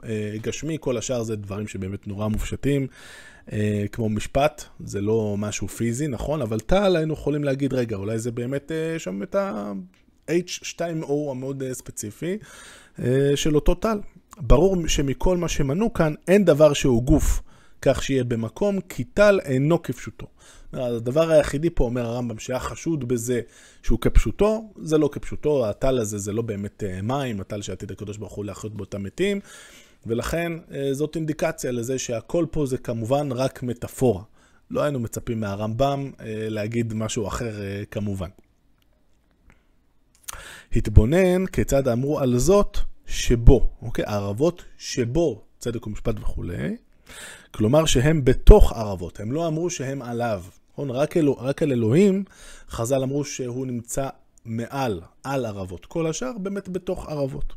גשמי, 0.42 0.76
כל 0.80 0.96
השאר 0.96 1.22
זה 1.22 1.36
דברים 1.36 1.68
שבאמת 1.68 2.06
נורא 2.06 2.28
מופשטים. 2.28 2.86
אה, 3.52 3.84
כמו 3.92 4.08
משפט, 4.08 4.64
זה 4.80 5.00
לא 5.00 5.34
משהו 5.38 5.68
פיזי, 5.68 6.08
נכון? 6.08 6.42
אבל 6.42 6.60
טל 6.60 6.96
היינו 6.96 7.14
יכולים 7.14 7.44
להגיד, 7.44 7.74
רגע, 7.74 7.96
אולי 7.96 8.18
זה 8.18 8.30
באמת 8.30 8.72
אה, 8.72 8.98
שם 8.98 9.22
את 9.22 9.34
ה-H2O 9.34 11.12
המאוד 11.30 11.62
אה, 11.62 11.74
ספציפי 11.74 12.38
אה, 12.98 13.32
של 13.34 13.54
אותו 13.54 13.74
טל. 13.74 13.98
ברור 14.38 14.88
שמכל 14.88 15.36
מה 15.36 15.48
שמנו 15.48 15.92
כאן, 15.92 16.14
אין 16.28 16.44
דבר 16.44 16.72
שהוא 16.72 17.02
גוף 17.02 17.42
כך 17.82 18.02
שיהיה 18.02 18.24
במקום, 18.24 18.80
כי 18.80 19.04
טל 19.04 19.40
אינו 19.44 19.82
כפשוטו. 19.82 20.26
הדבר 20.72 21.30
היחידי 21.30 21.70
פה, 21.70 21.84
אומר 21.84 22.06
הרמב"ם, 22.06 22.38
שהיה 22.38 22.58
חשוד 22.58 23.08
בזה 23.08 23.40
שהוא 23.82 23.98
כפשוטו, 23.98 24.72
זה 24.76 24.98
לא 24.98 25.08
כפשוטו, 25.12 25.66
הטל 25.66 25.98
הזה 25.98 26.18
זה 26.18 26.32
לא 26.32 26.42
באמת 26.42 26.82
אה, 26.84 27.02
מים, 27.02 27.40
הטל 27.40 27.62
שעתיד 27.62 27.90
הקדוש 27.90 28.16
ברוך 28.16 28.32
הוא 28.32 28.44
להחיות 28.44 28.74
באותם 28.74 29.02
מתים, 29.02 29.40
ולכן 30.06 30.52
אה, 30.72 30.94
זאת 30.94 31.16
אינדיקציה 31.16 31.72
לזה 31.72 31.98
שהכל 31.98 32.46
פה 32.50 32.66
זה 32.66 32.78
כמובן 32.78 33.32
רק 33.32 33.62
מטאפורה. 33.62 34.22
לא 34.70 34.82
היינו 34.82 35.00
מצפים 35.00 35.40
מהרמב"ם 35.40 36.10
אה, 36.20 36.26
להגיד 36.48 36.94
משהו 36.94 37.26
אחר 37.26 37.54
כמובן. 37.90 38.28
התבונן 40.76 41.46
כיצד 41.46 41.88
אמרו 41.88 42.20
על 42.20 42.38
זאת 42.38 42.78
שבו, 43.06 43.70
אוקיי? 43.82 44.04
ערבות 44.04 44.64
שבו 44.78 45.44
צדק 45.58 45.86
ומשפט 45.86 46.14
וכולי. 46.20 46.76
כלומר 47.54 47.84
שהם 47.84 48.24
בתוך 48.24 48.72
ערבות, 48.72 49.20
הם 49.20 49.32
לא 49.32 49.46
אמרו 49.46 49.70
שהם 49.70 50.02
עליו. 50.02 50.42
נכון? 50.72 50.90
רק, 50.90 51.16
אלו, 51.16 51.36
רק 51.40 51.62
על 51.62 51.72
אלוהים, 51.72 52.24
חז"ל 52.70 53.02
אמרו 53.02 53.24
שהוא 53.24 53.66
נמצא 53.66 54.08
מעל, 54.44 55.00
על 55.24 55.46
ערבות. 55.46 55.86
כל 55.86 56.06
השאר 56.06 56.32
באמת 56.38 56.68
בתוך 56.68 57.08
ערבות. 57.08 57.52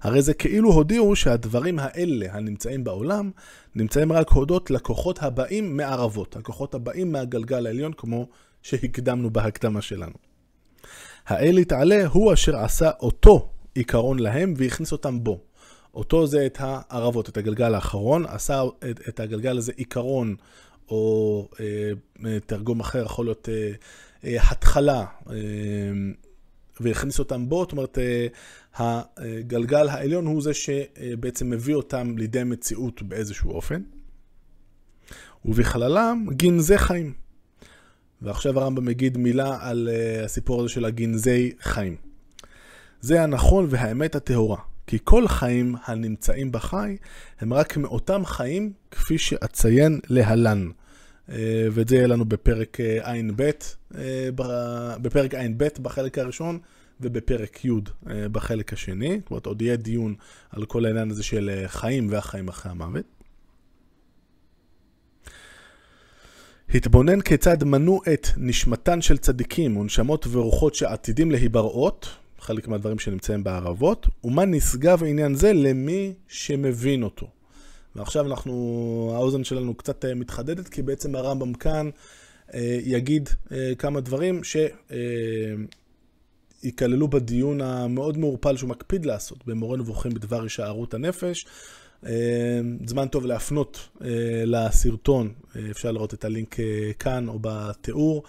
הרי 0.00 0.22
זה 0.22 0.34
כאילו 0.34 0.72
הודיעו 0.72 1.16
שהדברים 1.16 1.78
האלה 1.78 2.26
הנמצאים 2.30 2.84
בעולם, 2.84 3.30
נמצאים 3.74 4.12
רק 4.12 4.30
הודות 4.30 4.70
לכוחות 4.70 5.22
הבאים 5.22 5.76
מערבות, 5.76 6.36
הכוחות 6.36 6.74
הבאים 6.74 7.12
מהגלגל 7.12 7.66
העליון, 7.66 7.92
כמו 7.92 8.28
שהקדמנו 8.62 9.30
בהקדמה 9.30 9.82
שלנו. 9.82 10.16
האל 11.26 11.58
יתעלה 11.58 12.06
הוא 12.06 12.32
אשר 12.32 12.56
עשה 12.56 12.90
אותו 13.00 13.48
עיקרון 13.74 14.18
להם 14.18 14.54
והכניס 14.56 14.92
אותם 14.92 15.24
בו. 15.24 15.40
אותו 15.94 16.26
זה 16.26 16.46
את 16.46 16.56
הערבות, 16.60 17.28
את 17.28 17.36
הגלגל 17.36 17.74
האחרון, 17.74 18.26
עשה 18.26 18.62
את, 18.90 19.08
את 19.08 19.20
הגלגל 19.20 19.58
הזה 19.58 19.72
עיקרון, 19.76 20.36
או 20.88 21.48
אה, 21.60 22.40
תרגום 22.46 22.80
אחר 22.80 23.04
יכול 23.04 23.26
להיות 23.26 23.48
אה, 23.48 23.72
אה, 24.24 24.50
התחלה, 24.50 25.04
אה, 25.30 25.34
והכניס 26.80 27.18
אותם 27.18 27.48
בו, 27.48 27.62
זאת 27.62 27.72
אומרת, 27.72 27.98
אה, 27.98 28.26
הגלגל 29.16 29.88
העליון 29.88 30.26
הוא 30.26 30.42
זה 30.42 30.54
שבעצם 30.54 31.50
מביא 31.50 31.74
אותם 31.74 32.18
לידי 32.18 32.44
מציאות 32.44 33.02
באיזשהו 33.02 33.50
אופן. 33.50 33.82
ובכללם 35.44 36.26
גנזי 36.30 36.78
חיים. 36.78 37.12
ועכשיו 38.22 38.60
הרמב"ם 38.60 38.84
מגיד 38.84 39.18
מילה 39.18 39.58
על 39.60 39.88
אה, 39.92 40.24
הסיפור 40.24 40.60
הזה 40.60 40.68
של 40.68 40.84
הגנזי 40.84 41.52
חיים. 41.60 41.96
זה 43.00 43.22
הנכון 43.22 43.66
והאמת 43.70 44.14
הטהורה, 44.14 44.58
כי 44.86 44.98
כל 45.04 45.28
חיים 45.28 45.74
הנמצאים 45.84 46.52
בחי 46.52 46.96
הם 47.40 47.52
רק 47.52 47.76
מאותם 47.76 48.24
חיים 48.24 48.72
כפי 48.90 49.18
שאציין 49.18 50.00
להלן. 50.08 50.68
אה, 51.28 51.66
ואת 51.72 51.88
זה 51.88 51.96
יהיה 51.96 52.06
לנו 52.06 52.24
בפרק 52.24 52.80
ע"ב, 52.80 53.50
בפרק 55.02 55.34
ע"ב 55.34 55.68
בחלק 55.82 56.18
הראשון, 56.18 56.58
ובפרק 57.00 57.64
י' 57.64 57.70
אה, 58.10 58.28
בחלק 58.28 58.72
השני, 58.72 59.18
זאת 59.22 59.30
אומרת 59.30 59.46
עוד 59.46 59.62
יהיה 59.62 59.76
דיון 59.76 60.14
על 60.50 60.64
כל 60.64 60.84
העניין 60.84 61.10
הזה 61.10 61.22
של 61.22 61.50
אה, 61.52 61.68
חיים 61.68 62.06
והחיים 62.10 62.48
אחרי 62.48 62.72
המוות. 62.72 63.04
התבונן 66.74 67.20
כיצד 67.20 67.64
מנו 67.64 68.00
את 68.12 68.26
נשמתן 68.36 69.02
של 69.02 69.18
צדיקים 69.18 69.76
ונשמות 69.76 70.26
ורוחות 70.30 70.74
שעתידים 70.74 71.30
להיבראות, 71.30 72.08
חלק 72.42 72.68
מהדברים 72.68 72.98
שנמצאים 72.98 73.44
בערבות, 73.44 74.06
ומה 74.24 74.44
נשגב 74.44 75.02
עניין 75.04 75.34
זה 75.34 75.52
למי 75.52 76.12
שמבין 76.28 77.02
אותו. 77.02 77.26
ועכשיו 77.96 78.26
אנחנו, 78.26 79.12
האוזן 79.14 79.44
שלנו 79.44 79.74
קצת 79.74 80.04
אה, 80.04 80.14
מתחדדת, 80.14 80.68
כי 80.68 80.82
בעצם 80.82 81.14
הרמב"ם 81.14 81.54
כאן 81.54 81.90
יגיד 82.84 83.28
כמה 83.78 84.00
דברים 84.00 84.44
ש... 84.44 84.56
ייכללו 86.62 87.08
בדיון 87.08 87.60
המאוד 87.60 88.18
מעורפל 88.18 88.56
שהוא 88.56 88.70
מקפיד 88.70 89.06
לעשות 89.06 89.46
במורה 89.46 89.76
נבוכים 89.76 90.14
בדבר 90.14 90.42
הישארות 90.42 90.94
הנפש. 90.94 91.46
אה, 92.06 92.60
זמן 92.86 93.08
טוב 93.08 93.26
להפנות 93.26 93.88
אה, 94.04 94.08
לסרטון, 94.46 95.32
אה, 95.56 95.70
אפשר 95.70 95.92
לראות 95.92 96.14
את 96.14 96.24
הלינק 96.24 96.56
כאן 96.98 97.28
או 97.28 97.38
בתיאור, 97.40 98.22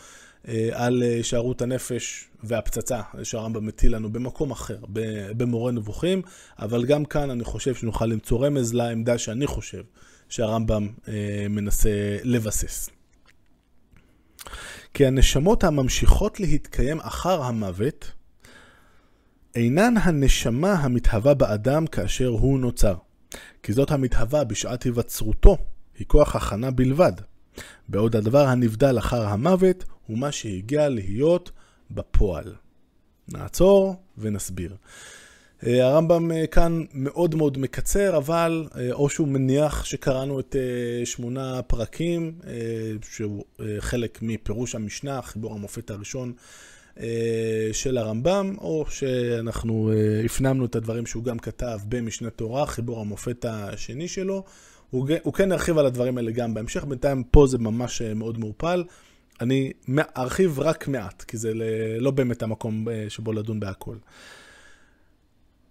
על 0.72 1.02
הישארות 1.02 1.62
הנפש 1.62 2.30
והפצצה 2.44 3.02
שהרמב"ם 3.24 3.66
מטיל 3.66 3.96
לנו 3.96 4.14
במקום 4.14 4.52
אחר, 4.52 4.78
במורה 5.38 5.72
נבוכים, 5.72 6.22
אבל 6.60 6.86
גם 6.86 7.06
כאן 7.06 7.30
אני 7.30 7.44
חושב 7.44 7.76
שנוכל 7.76 8.06
למצוא 8.06 8.46
רמז 8.46 8.74
לעמדה 8.74 9.18
שאני 9.18 9.48
חושב 9.48 9.84
שהרמב"ם 10.30 10.88
מנסה 11.50 12.18
לבסס. 12.24 12.90
כי 14.94 15.06
הנשמות 15.06 15.64
הממשיכות 15.64 16.40
להתקיים 16.40 17.00
אחר 17.00 17.44
המוות, 17.44 18.12
אינן 19.56 19.94
הנשמה 19.98 20.74
המתהווה 20.74 21.34
באדם 21.34 21.88
כאשר 21.88 22.28
הוא 22.28 22.60
נוצר, 22.60 22.96
כי 23.64 23.74
זאת 23.74 23.92
המתהווה 23.92 24.44
בשעת 24.44 24.84
היווצרותו, 24.84 25.58
היא 25.98 26.08
כוח 26.08 26.36
הכנה 26.36 26.72
בלבד, 26.72 27.14
בעוד 27.90 28.16
הדבר 28.16 28.48
הנבדל 28.48 28.98
אחר 28.98 29.28
המוות 29.28 29.84
הוא 30.08 30.18
מה 30.18 30.32
שהגיע 30.32 30.90
להיות 30.90 31.52
בפועל. 31.92 32.54
נעצור 33.28 33.96
ונסביר. 34.18 34.76
אה, 35.68 35.88
הרמב"ם 35.88 36.32
אה, 36.32 36.48
כאן 36.48 36.84
מאוד 36.94 37.36
מאוד 37.36 37.58
מקצר, 37.58 38.18
אבל 38.18 38.68
אה, 38.76 38.92
או 38.92 39.10
שהוא 39.10 39.28
מניח 39.28 39.86
שקראנו 39.86 40.40
את 40.40 40.56
שמונה 41.06 41.62
פרקים, 41.62 42.40
שהוא 43.12 43.44
חלק 43.80 44.20
מפירוש 44.22 44.76
המשנה, 44.76 45.22
חיבור 45.22 45.54
המופת 45.54 45.92
הראשון 45.92 46.34
של 47.72 47.98
הרמב"ם, 47.98 48.56
או 48.58 48.86
שאנחנו 48.90 49.92
הפנמנו 50.26 50.66
את 50.66 50.76
הדברים 50.76 51.06
שהוא 51.06 51.24
גם 51.24 51.40
כתב 51.40 51.80
במשנה 51.90 52.30
תורה, 52.30 52.66
חיבור 52.66 53.02
המופת 53.02 53.46
השני 53.50 54.08
שלו. 54.08 54.44
הוא, 54.94 55.08
הוא 55.24 55.34
כן 55.34 55.52
ירחיב 55.52 55.78
על 55.78 55.86
הדברים 55.86 56.18
האלה 56.18 56.32
גם 56.32 56.54
בהמשך, 56.54 56.84
בינתיים 56.84 57.24
פה 57.24 57.48
זה 57.48 57.58
ממש 57.58 58.02
מאוד 58.02 58.38
מעופל. 58.38 58.84
אני 59.42 59.72
ארחיב 60.18 60.60
רק 60.60 60.88
מעט, 60.88 61.22
כי 61.22 61.38
זה 61.38 61.52
לא 62.00 62.12
באמת 62.12 62.44
המקום 62.44 62.88
שבו 63.10 63.34
לדון 63.34 63.60
בהכל. 63.60 63.96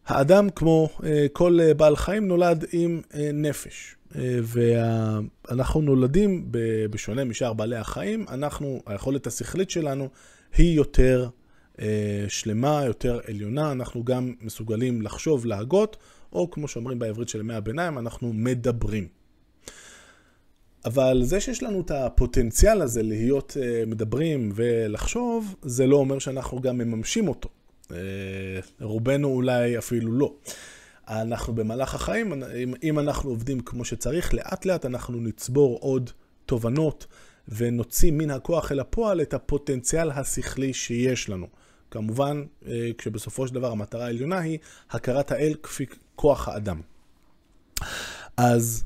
האדם, 0.07 0.51
כמו 0.51 0.89
אה, 1.05 1.27
כל 1.33 1.59
אה, 1.61 1.75
בעל 1.75 1.97
חיים, 1.97 2.29
נולד 2.29 2.65
עם 2.73 3.01
אה, 3.15 3.31
נפש. 3.33 3.97
ואנחנו 4.43 5.81
נולדים, 5.81 6.49
בשונה 6.91 7.25
משאר 7.25 7.53
בעלי 7.53 7.77
החיים, 7.77 8.25
אנחנו, 8.29 8.83
היכולת 8.87 9.27
השכלית 9.27 9.71
שלנו 9.71 10.09
היא 10.57 10.77
יותר 10.77 11.29
שלמה, 12.29 12.83
יותר 12.87 13.21
עליונה, 13.29 13.73
אנחנו 13.73 14.05
גם 14.05 14.35
מסוגלים 14.41 15.03
לחשוב, 15.03 15.47
להגות, 15.47 15.97
או 16.33 16.51
כמו 16.51 16.68
שאומרים 16.68 16.99
בעברית 16.99 17.29
של 17.29 17.40
ימי 17.40 17.55
הביניים, 17.55 17.99
אנחנו 17.99 18.33
מדברים. 18.33 19.09
אבל 20.85 21.21
זה 21.23 21.40
שיש 21.40 21.62
לנו 21.62 21.81
את 21.81 21.90
הפוטנציאל 21.90 22.83
הזה 22.83 23.03
להיות 23.03 23.57
מדברים 23.87 24.53
ולחשוב, 24.55 25.55
זה 25.62 25.87
לא 25.87 25.97
אומר 25.97 26.18
שאנחנו 26.18 26.61
גם 26.61 26.79
מממשים 26.79 27.29
אותו. 27.29 27.49
אה, 27.90 27.97
רובנו 28.81 29.29
אולי 29.29 29.79
אפילו 29.79 30.12
לא. 30.12 30.35
אנחנו 31.09 31.55
במהלך 31.55 31.95
החיים, 31.95 32.42
אם 32.83 32.99
אנחנו 32.99 33.31
עובדים 33.31 33.61
כמו 33.61 33.85
שצריך, 33.85 34.35
לאט 34.35 34.66
לאט 34.66 34.87
אנחנו 34.87 35.21
נצבור 35.21 35.79
עוד 35.81 36.11
תובנות 36.47 37.07
ונוציא 37.49 38.12
מן 38.12 38.31
הכוח 38.31 38.73
אל 38.73 38.81
הפועל 38.81 39.21
את 39.21 39.35
הפוטנציאל 39.35 40.11
השכלי 40.11 40.73
שיש 40.73 41.29
לנו. 41.29 41.47
כמובן, 41.93 42.45
אה, 42.67 42.91
כשבסופו 42.99 43.47
של 43.49 43.55
דבר 43.55 43.71
המטרה 43.71 44.05
העליונה 44.05 44.39
היא 44.39 44.59
הכרת 44.91 45.33
האל 45.33 45.55
כפי 45.63 45.87
כוח 46.17 46.49
האדם. 46.49 46.81
אז 48.37 48.85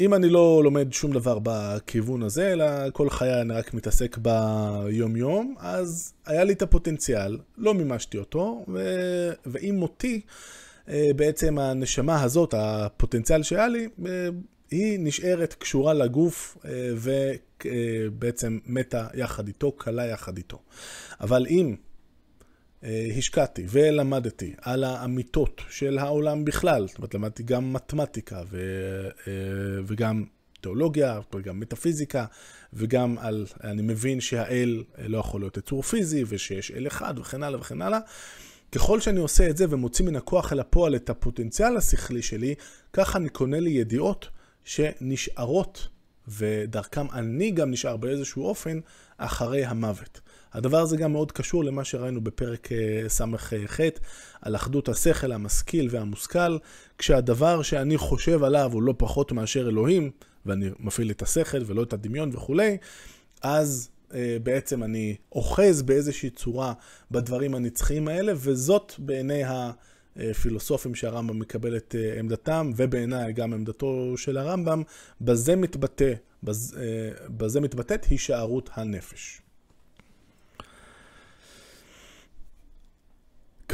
אם 0.00 0.14
אני 0.14 0.28
לא 0.28 0.60
לומד 0.64 0.92
שום 0.92 1.12
דבר 1.12 1.38
בכיוון 1.42 2.22
הזה, 2.22 2.52
אלא 2.52 2.90
כל 2.90 3.10
חיי 3.10 3.40
אני 3.40 3.54
רק 3.54 3.74
מתעסק 3.74 4.18
ביום-יום, 4.18 5.54
אז 5.58 6.12
היה 6.26 6.44
לי 6.44 6.52
את 6.52 6.62
הפוטנציאל, 6.62 7.38
לא 7.58 7.74
מימשתי 7.74 8.18
אותו, 8.18 8.64
ו... 8.68 8.80
ועם 9.46 9.74
מותי, 9.74 10.20
אה, 10.88 11.10
בעצם 11.16 11.58
הנשמה 11.58 12.22
הזאת, 12.22 12.54
הפוטנציאל 12.58 13.42
שהיה 13.42 13.68
לי, 13.68 13.88
אה, 14.06 14.28
היא 14.70 14.98
נשארת 15.00 15.54
קשורה 15.54 15.94
לגוף 15.94 16.58
ובעצם 16.96 18.58
מתה 18.66 19.06
יחד 19.14 19.46
איתו, 19.46 19.72
קלה 19.72 20.06
יחד 20.06 20.36
איתו. 20.36 20.58
אבל 21.20 21.46
אם 21.46 21.76
השקעתי 23.18 23.66
ולמדתי 23.68 24.54
על 24.62 24.84
האמיתות 24.84 25.62
של 25.70 25.98
העולם 25.98 26.44
בכלל, 26.44 26.86
זאת 26.88 26.98
אומרת, 26.98 27.14
למדתי 27.14 27.42
גם 27.42 27.72
מתמטיקה 27.72 28.42
ו, 28.50 28.58
אה, 29.26 29.32
וגם 29.86 30.24
תיאולוגיה, 30.60 31.20
וגם 31.34 31.60
מטאפיזיקה, 31.60 32.24
וגם 32.72 33.18
על, 33.18 33.46
אני 33.64 33.82
מבין 33.82 34.20
שהאל 34.20 34.84
לא 34.98 35.18
יכול 35.18 35.40
להיות 35.40 35.56
יצור 35.56 35.82
פיזי, 35.82 36.24
ושיש 36.28 36.70
אל 36.70 36.86
אחד, 36.86 37.14
וכן 37.18 37.42
הלאה 37.42 37.60
וכן 37.60 37.82
הלאה. 37.82 37.98
ככל 38.72 39.00
שאני 39.00 39.20
עושה 39.20 39.50
את 39.50 39.56
זה 39.56 39.66
ומוציא 39.70 40.04
מן 40.04 40.16
הכוח 40.16 40.52
אל 40.52 40.60
הפועל 40.60 40.96
את 40.96 41.10
הפוטנציאל 41.10 41.76
השכלי 41.76 42.22
שלי, 42.22 42.54
ככה 42.92 43.18
אני 43.18 43.28
קונה 43.28 43.60
לי 43.60 43.70
ידיעות 43.70 44.28
שנשארות, 44.64 45.88
ודרכם 46.28 47.10
אני 47.10 47.50
גם 47.50 47.70
נשאר 47.70 47.96
באיזשהו 47.96 48.44
אופן, 48.44 48.80
אחרי 49.18 49.64
המוות. 49.64 50.20
הדבר 50.54 50.80
הזה 50.80 50.96
גם 50.96 51.12
מאוד 51.12 51.32
קשור 51.32 51.64
למה 51.64 51.84
שראינו 51.84 52.20
בפרק 52.20 52.72
אה, 52.72 53.08
ס"ח, 53.08 53.52
על 54.42 54.56
אחדות 54.56 54.88
השכל 54.88 55.32
המשכיל 55.32 55.88
והמושכל, 55.90 56.58
כשהדבר 56.98 57.62
שאני 57.62 57.98
חושב 57.98 58.44
עליו 58.44 58.70
הוא 58.72 58.82
לא 58.82 58.94
פחות 58.96 59.32
מאשר 59.32 59.68
אלוהים, 59.68 60.10
ואני 60.46 60.70
מפעיל 60.78 61.10
את 61.10 61.22
השכל 61.22 61.62
ולא 61.66 61.82
את 61.82 61.92
הדמיון 61.92 62.30
וכולי, 62.32 62.76
אז 63.42 63.90
אה, 64.14 64.36
בעצם 64.42 64.82
אני 64.82 65.16
אוחז 65.32 65.82
באיזושהי 65.82 66.30
צורה 66.30 66.72
בדברים 67.10 67.54
הנצחיים 67.54 68.08
האלה, 68.08 68.32
וזאת 68.36 68.92
בעיני 68.98 69.42
הפילוסופים 70.16 70.94
שהרמב"ם 70.94 71.38
מקבל 71.38 71.76
את 71.76 71.94
אה, 71.98 72.18
עמדתם, 72.18 72.72
ובעיניי 72.76 73.32
גם 73.32 73.52
עמדתו 73.52 74.14
של 74.16 74.36
הרמב"ם, 74.36 74.82
בזה 75.20 75.56
מתבטא, 75.56 76.12
בזה, 76.42 77.10
בזה 77.28 77.60
מתבטאת 77.60 78.04
הישארות 78.04 78.70
הנפש. 78.74 79.43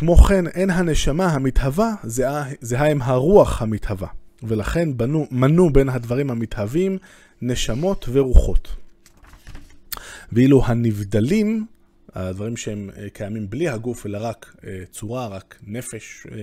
כמו 0.01 0.17
כן, 0.17 0.47
אין 0.47 0.71
הנשמה 0.71 1.27
המתהווה 1.27 1.95
זהה 2.61 2.91
עם 2.91 3.03
הרוח 3.03 3.63
המתהווה, 3.63 4.09
ולכן 4.43 4.97
בנו, 4.97 5.27
מנו 5.31 5.73
בין 5.73 5.89
הדברים 5.89 6.31
המתהווים 6.31 6.99
נשמות 7.43 8.09
ורוחות. 8.13 8.69
ואילו 10.33 10.63
הנבדלים, 10.65 11.67
הדברים 12.15 12.57
שהם 12.57 12.91
אה, 12.97 13.11
קיימים 13.11 13.51
בלי 13.51 13.69
הגוף, 13.69 14.07
אלא 14.07 14.19
רק 14.21 14.57
אה, 14.67 14.83
צורה, 14.91 15.27
רק 15.27 15.59
נפש, 15.67 16.27
אה, 16.33 16.39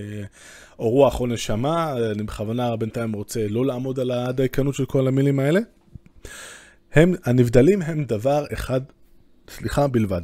או 0.78 0.90
רוח 0.90 1.20
או 1.20 1.26
נשמה, 1.26 1.94
אני 2.10 2.22
בכוונה 2.22 2.76
בינתיים 2.76 3.12
רוצה 3.12 3.48
לא 3.48 3.66
לעמוד 3.66 4.00
על 4.00 4.10
הדייקנות 4.10 4.74
של 4.74 4.86
כל 4.86 5.08
המילים 5.08 5.40
האלה, 5.40 5.60
הם, 6.92 7.14
הנבדלים 7.24 7.82
הם 7.82 8.04
דבר 8.04 8.44
אחד, 8.52 8.80
סליחה, 9.50 9.86
בלבד. 9.86 10.22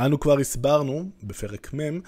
אנו 0.00 0.20
כבר 0.20 0.38
הסברנו 0.38 1.10
בפרק 1.22 1.74
מ' 1.74 2.00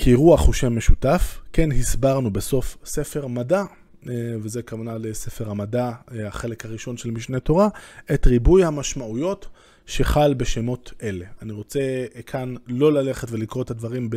כי 0.00 0.14
רוח 0.14 0.46
הוא 0.46 0.54
שם 0.54 0.76
משותף, 0.76 1.40
כן 1.52 1.72
הסברנו 1.72 2.30
בסוף 2.30 2.76
ספר 2.84 3.26
מדע, 3.26 3.62
אה, 4.08 4.12
וזה 4.42 4.62
כמובן 4.62 5.02
לספר 5.02 5.50
המדע, 5.50 5.92
אה, 6.12 6.26
החלק 6.26 6.66
הראשון 6.66 6.96
של 6.96 7.10
משנה 7.10 7.40
תורה, 7.40 7.68
את 8.14 8.26
ריבוי 8.26 8.64
המשמעויות 8.64 9.48
שחל 9.86 10.34
בשמות 10.34 10.92
אלה. 11.02 11.24
אני 11.42 11.52
רוצה 11.52 11.80
כאן 12.26 12.54
לא 12.66 12.92
ללכת 12.92 13.28
ולקרוא 13.30 13.62
את 13.62 13.70
הדברים 13.70 14.08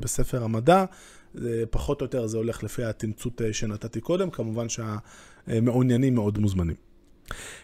בספר 0.00 0.44
המדע, 0.44 0.84
פחות 1.70 2.00
או 2.00 2.04
יותר 2.04 2.26
זה 2.26 2.36
הולך 2.36 2.62
לפי 2.62 2.84
התמצות 2.84 3.42
אה, 3.42 3.52
שנתתי 3.52 4.00
קודם, 4.00 4.30
כמובן 4.30 4.66
שהמעוניינים 4.68 6.14
מאוד 6.14 6.38
מוזמנים. 6.38 6.89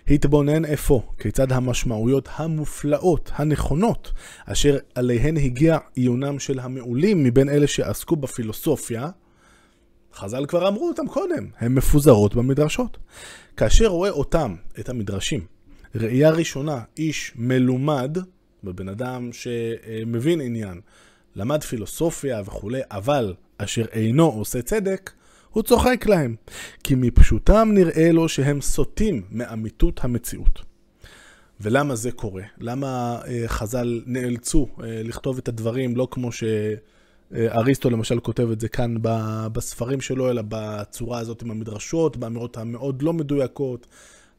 התבונן 0.08 0.64
אפוא 0.64 1.00
כיצד 1.18 1.52
המשמעויות 1.52 2.28
המופלאות, 2.36 3.30
הנכונות, 3.34 4.12
אשר 4.44 4.78
עליהן 4.94 5.36
הגיע 5.36 5.78
עיונם 5.94 6.38
של 6.38 6.58
המעולים 6.58 7.24
מבין 7.24 7.48
אלה 7.48 7.66
שעסקו 7.66 8.16
בפילוסופיה, 8.16 9.10
חז"ל 10.14 10.46
כבר 10.46 10.68
אמרו 10.68 10.88
אותם 10.88 11.06
קודם, 11.08 11.46
הן 11.58 11.74
מפוזרות 11.74 12.34
במדרשות. 12.34 12.98
כאשר 13.56 13.86
רואה 13.86 14.10
אותם, 14.10 14.54
את 14.80 14.88
המדרשים, 14.88 15.46
ראייה 15.94 16.30
ראשונה, 16.30 16.80
איש 16.96 17.32
מלומד, 17.36 18.18
בבן 18.64 18.88
אדם 18.88 19.30
שמבין 19.32 20.40
עניין, 20.40 20.80
למד 21.36 21.62
פילוסופיה 21.62 22.42
וכולי, 22.46 22.80
אבל 22.90 23.34
אשר 23.58 23.84
אינו 23.92 24.26
עושה 24.26 24.62
צדק, 24.62 25.10
הוא 25.50 25.62
צוחק 25.62 26.06
להם, 26.06 26.34
כי 26.84 26.94
מפשוטם 26.94 27.68
נראה 27.72 28.12
לו 28.12 28.28
שהם 28.28 28.60
סוטים 28.60 29.22
מאמיתות 29.30 30.00
המציאות. 30.04 30.62
ולמה 31.60 31.94
זה 31.94 32.12
קורה? 32.12 32.42
למה 32.58 33.20
אה, 33.26 33.42
חז"ל 33.46 34.02
נאלצו 34.06 34.68
אה, 34.80 35.02
לכתוב 35.04 35.38
את 35.38 35.48
הדברים 35.48 35.96
לא 35.96 36.08
כמו 36.10 36.30
שאריסטו 36.32 37.90
למשל 37.90 38.20
כותב 38.20 38.50
את 38.50 38.60
זה 38.60 38.68
כאן 38.68 38.94
בספרים 39.52 40.00
שלו, 40.00 40.30
אלא 40.30 40.42
בצורה 40.48 41.18
הזאת 41.18 41.42
עם 41.42 41.50
המדרשות, 41.50 42.16
באמירות 42.16 42.56
המאוד 42.56 43.02
לא 43.02 43.12
מדויקות, 43.12 43.86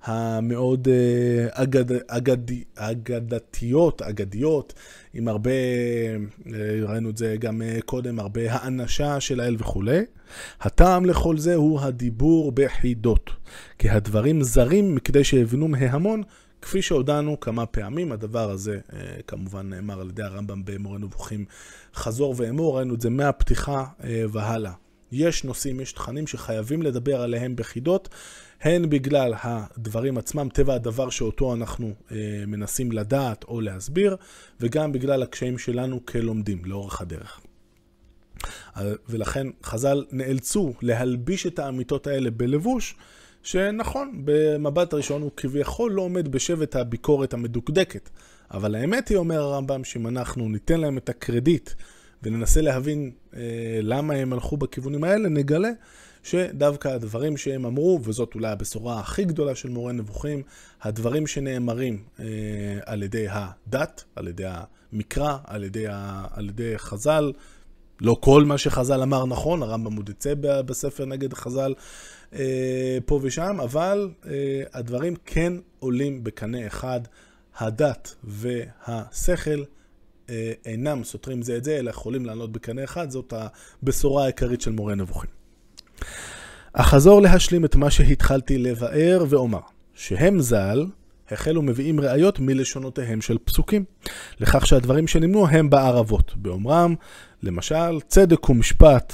המאוד 0.03 0.87
אה, 0.87 1.63
אגד, 1.63 1.85
אגד, 2.07 2.37
אגדתיות, 2.75 4.01
אגדיות, 4.01 4.73
עם 5.13 5.27
הרבה, 5.27 5.51
אה, 5.51 6.79
ראינו 6.81 7.09
את 7.09 7.17
זה 7.17 7.35
גם 7.39 7.61
אה, 7.61 7.77
קודם, 7.85 8.19
הרבה 8.19 8.53
האנשה 8.53 9.19
של 9.19 9.39
האל 9.39 9.55
וכולי. 9.59 9.99
הטעם 10.61 11.05
לכל 11.05 11.37
זה 11.37 11.55
הוא 11.55 11.81
הדיבור 11.81 12.51
בחידות, 12.55 13.29
כי 13.79 13.89
הדברים 13.89 14.43
זרים 14.43 14.95
מכדי 14.95 15.23
שיבנו 15.23 15.67
מהמון, 15.67 16.23
כפי 16.61 16.81
שהודענו 16.81 17.39
כמה 17.39 17.65
פעמים, 17.65 18.11
הדבר 18.11 18.49
הזה 18.49 18.79
כמובן 19.27 19.69
נאמר 19.69 20.01
על 20.01 20.09
ידי 20.09 20.23
הרמב"ם 20.23 20.65
במורה 20.65 20.97
נבוכים 20.97 21.45
חזור 21.95 22.33
ואמור, 22.37 22.77
ראינו 22.77 22.95
את 22.95 23.01
זה 23.01 23.09
מהפתיחה 23.09 23.85
והלאה. 24.29 24.71
יש 25.11 25.43
נושאים, 25.43 25.79
יש 25.79 25.91
תכנים 25.91 26.27
שחייבים 26.27 26.81
לדבר 26.81 27.21
עליהם 27.21 27.55
בחידות, 27.55 28.09
הן 28.61 28.89
בגלל 28.89 29.33
הדברים 29.41 30.17
עצמם, 30.17 30.49
טבע 30.53 30.73
הדבר 30.73 31.09
שאותו 31.09 31.53
אנחנו 31.53 31.93
אה, 32.11 32.15
מנסים 32.47 32.91
לדעת 32.91 33.43
או 33.43 33.61
להסביר, 33.61 34.15
וגם 34.59 34.91
בגלל 34.91 35.23
הקשיים 35.23 35.57
שלנו 35.57 36.05
כלומדים 36.05 36.65
לאורך 36.65 37.01
הדרך. 37.01 37.41
ולכן 39.09 39.47
חז"ל 39.63 40.05
נאלצו 40.11 40.73
להלביש 40.81 41.47
את 41.47 41.59
האמיתות 41.59 42.07
האלה 42.07 42.31
בלבוש, 42.31 42.95
שנכון, 43.43 44.21
במבט 44.25 44.93
ראשון 44.93 45.21
הוא 45.21 45.31
כביכול 45.37 45.91
לא 45.91 46.01
עומד 46.01 46.27
בשבט 46.27 46.75
הביקורת 46.75 47.33
המדוקדקת. 47.33 48.09
אבל 48.51 48.75
האמת 48.75 49.07
היא, 49.07 49.17
אומר 49.17 49.41
הרמב"ם, 49.41 49.83
שאם 49.83 50.07
אנחנו 50.07 50.49
ניתן 50.49 50.79
להם 50.79 50.97
את 50.97 51.09
הקרדיט 51.09 51.69
וננסה 52.23 52.61
להבין 52.61 53.11
אה, 53.35 53.41
למה 53.81 54.13
הם 54.13 54.33
הלכו 54.33 54.57
בכיוונים 54.57 55.03
האלה, 55.03 55.29
נגלה 55.29 55.69
שדווקא 56.23 56.87
הדברים 56.87 57.37
שהם 57.37 57.65
אמרו, 57.65 57.99
וזאת 58.03 58.35
אולי 58.35 58.47
הבשורה 58.47 58.99
הכי 58.99 59.25
גדולה 59.25 59.55
של 59.55 59.69
מורה 59.69 59.91
נבוכים, 59.91 60.43
הדברים 60.81 61.27
שנאמרים 61.27 62.03
אה, 62.19 62.25
על 62.85 63.03
ידי 63.03 63.27
הדת, 63.29 64.03
על 64.15 64.27
ידי 64.27 64.45
המקרא, 64.93 65.37
על 65.43 65.63
ידי, 65.63 65.87
ה, 65.87 66.25
על 66.31 66.49
ידי 66.49 66.77
חז"ל, 66.77 67.31
לא 68.01 68.17
כל 68.21 68.43
מה 68.45 68.57
שחז"ל 68.57 69.01
אמר 69.01 69.25
נכון, 69.25 69.63
הרמב"ם 69.63 69.95
עוד 69.95 70.09
יצא 70.09 70.33
בספר 70.39 71.05
נגד 71.05 71.33
חז"ל 71.33 71.73
אה, 72.33 72.97
פה 73.05 73.19
ושם, 73.23 73.57
אבל 73.63 74.09
אה, 74.25 74.63
הדברים 74.73 75.15
כן 75.25 75.53
עולים 75.79 76.23
בקנה 76.23 76.67
אחד. 76.67 77.01
הדת 77.57 78.15
והשכל 78.23 79.63
אינם 80.65 81.03
סותרים 81.03 81.41
זה 81.41 81.57
את 81.57 81.63
זה, 81.63 81.77
אלא 81.77 81.89
יכולים 81.89 82.25
לענות 82.25 82.51
בקנה 82.51 82.83
אחד, 82.83 83.09
זאת 83.09 83.33
הבשורה 83.83 84.23
העיקרית 84.23 84.61
של 84.61 84.71
מורה 84.71 84.95
נבוכים. 84.95 85.29
אחזור 86.73 87.21
להשלים 87.21 87.65
את 87.65 87.75
מה 87.75 87.91
שהתחלתי 87.91 88.57
לבאר 88.57 89.25
ואומר, 89.29 89.59
שהם 89.93 90.41
ז"ל 90.41 90.85
החלו 91.31 91.61
מביאים 91.61 91.99
ראיות 91.99 92.39
מלשונותיהם 92.39 93.21
של 93.21 93.37
פסוקים, 93.37 93.83
לכך 94.39 94.67
שהדברים 94.67 95.07
שנמנו 95.07 95.47
הם 95.47 95.69
בערבות, 95.69 96.35
באומרם, 96.35 96.95
למשל, 97.43 97.99
צדק 98.07 98.49
ומשפט, 98.49 99.13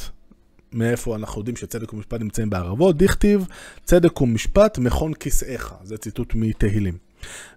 מאיפה 0.73 1.15
אנחנו 1.15 1.41
יודעים 1.41 1.55
שצדק 1.55 1.93
ומשפט 1.93 2.21
נמצאים 2.21 2.49
בערבות, 2.49 2.97
דכתיב, 2.97 3.47
צדק 3.83 4.21
ומשפט 4.21 4.77
מכון 4.77 5.13
כיסאיך, 5.13 5.73
זה 5.83 5.97
ציטוט 5.97 6.35
מתהילים. 6.35 6.97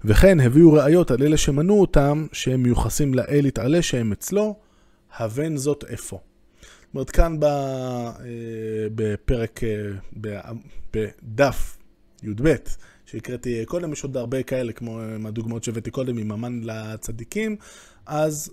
וכן 0.04 0.40
הביאו 0.40 0.72
ראיות 0.72 1.10
על 1.10 1.22
אלה 1.22 1.36
שמנעו 1.36 1.80
אותם, 1.80 2.26
שהם 2.32 2.62
מיוחסים 2.62 3.14
לאל 3.14 3.46
יתעלה 3.46 3.82
שהם 3.82 4.12
אצלו, 4.12 4.56
הבן 5.16 5.56
זאת 5.56 5.84
אפוא. 5.84 6.18
זאת 6.86 6.94
אומרת, 6.94 7.10
כאן 7.10 7.36
אה, 7.42 8.12
בפרק, 8.94 9.60
אה, 9.64 10.50
בדף 10.92 11.78
י"ב, 12.22 12.54
שהקראתי 13.06 13.64
קודם, 13.64 13.92
יש 13.92 14.02
עוד 14.02 14.16
הרבה 14.16 14.42
כאלה, 14.42 14.72
כמו 14.72 15.00
אה, 15.00 15.04
הדוגמאות 15.24 15.64
שהבאתי 15.64 15.90
קודם, 15.90 16.18
עם 16.18 16.32
המן 16.32 16.60
לצדיקים, 16.62 17.56
אז 18.06 18.50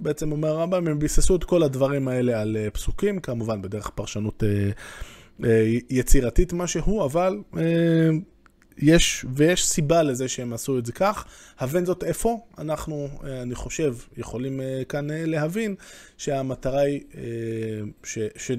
בעצם 0.00 0.32
אומר 0.32 0.48
הרמב"ם, 0.48 0.88
הם 0.88 0.98
ביססו 0.98 1.36
את 1.36 1.44
כל 1.44 1.62
הדברים 1.62 2.08
האלה 2.08 2.40
על 2.40 2.56
פסוקים, 2.72 3.20
כמובן 3.20 3.62
בדרך 3.62 3.90
פרשנות 3.90 4.42
יצירתית 5.90 6.52
משהו, 6.52 7.04
אבל 7.04 7.38
יש, 8.78 9.24
ויש 9.34 9.66
סיבה 9.66 10.02
לזה 10.02 10.28
שהם 10.28 10.52
עשו 10.52 10.78
את 10.78 10.86
זה 10.86 10.92
כך. 10.92 11.24
הבן 11.58 11.84
זאת 11.84 12.04
איפה? 12.04 12.40
אנחנו, 12.58 13.08
אה, 13.24 13.42
אני 13.42 13.54
חושב, 13.54 13.94
יכולים 14.16 14.60
אה, 14.60 14.82
כאן 14.88 15.10
אה, 15.10 15.26
להבין 15.26 15.74
שהמטרה 16.16 16.80
היא, 16.80 17.00
ש, 18.04 18.18
ש, 18.36 18.50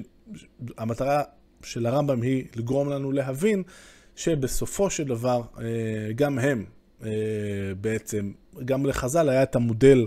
המטרה 0.78 1.22
של 1.62 1.86
הרמב"ם 1.86 2.22
היא 2.22 2.44
לגרום 2.56 2.90
לנו 2.90 3.12
להבין 3.12 3.62
שבסופו 4.16 4.90
של 4.90 5.04
דבר 5.04 5.42
גם 6.14 6.38
הם 6.38 6.64
בעצם, 7.80 8.32
גם 8.64 8.86
לחז"ל 8.86 9.28
היה 9.28 9.42
את 9.42 9.56
המודל 9.56 10.06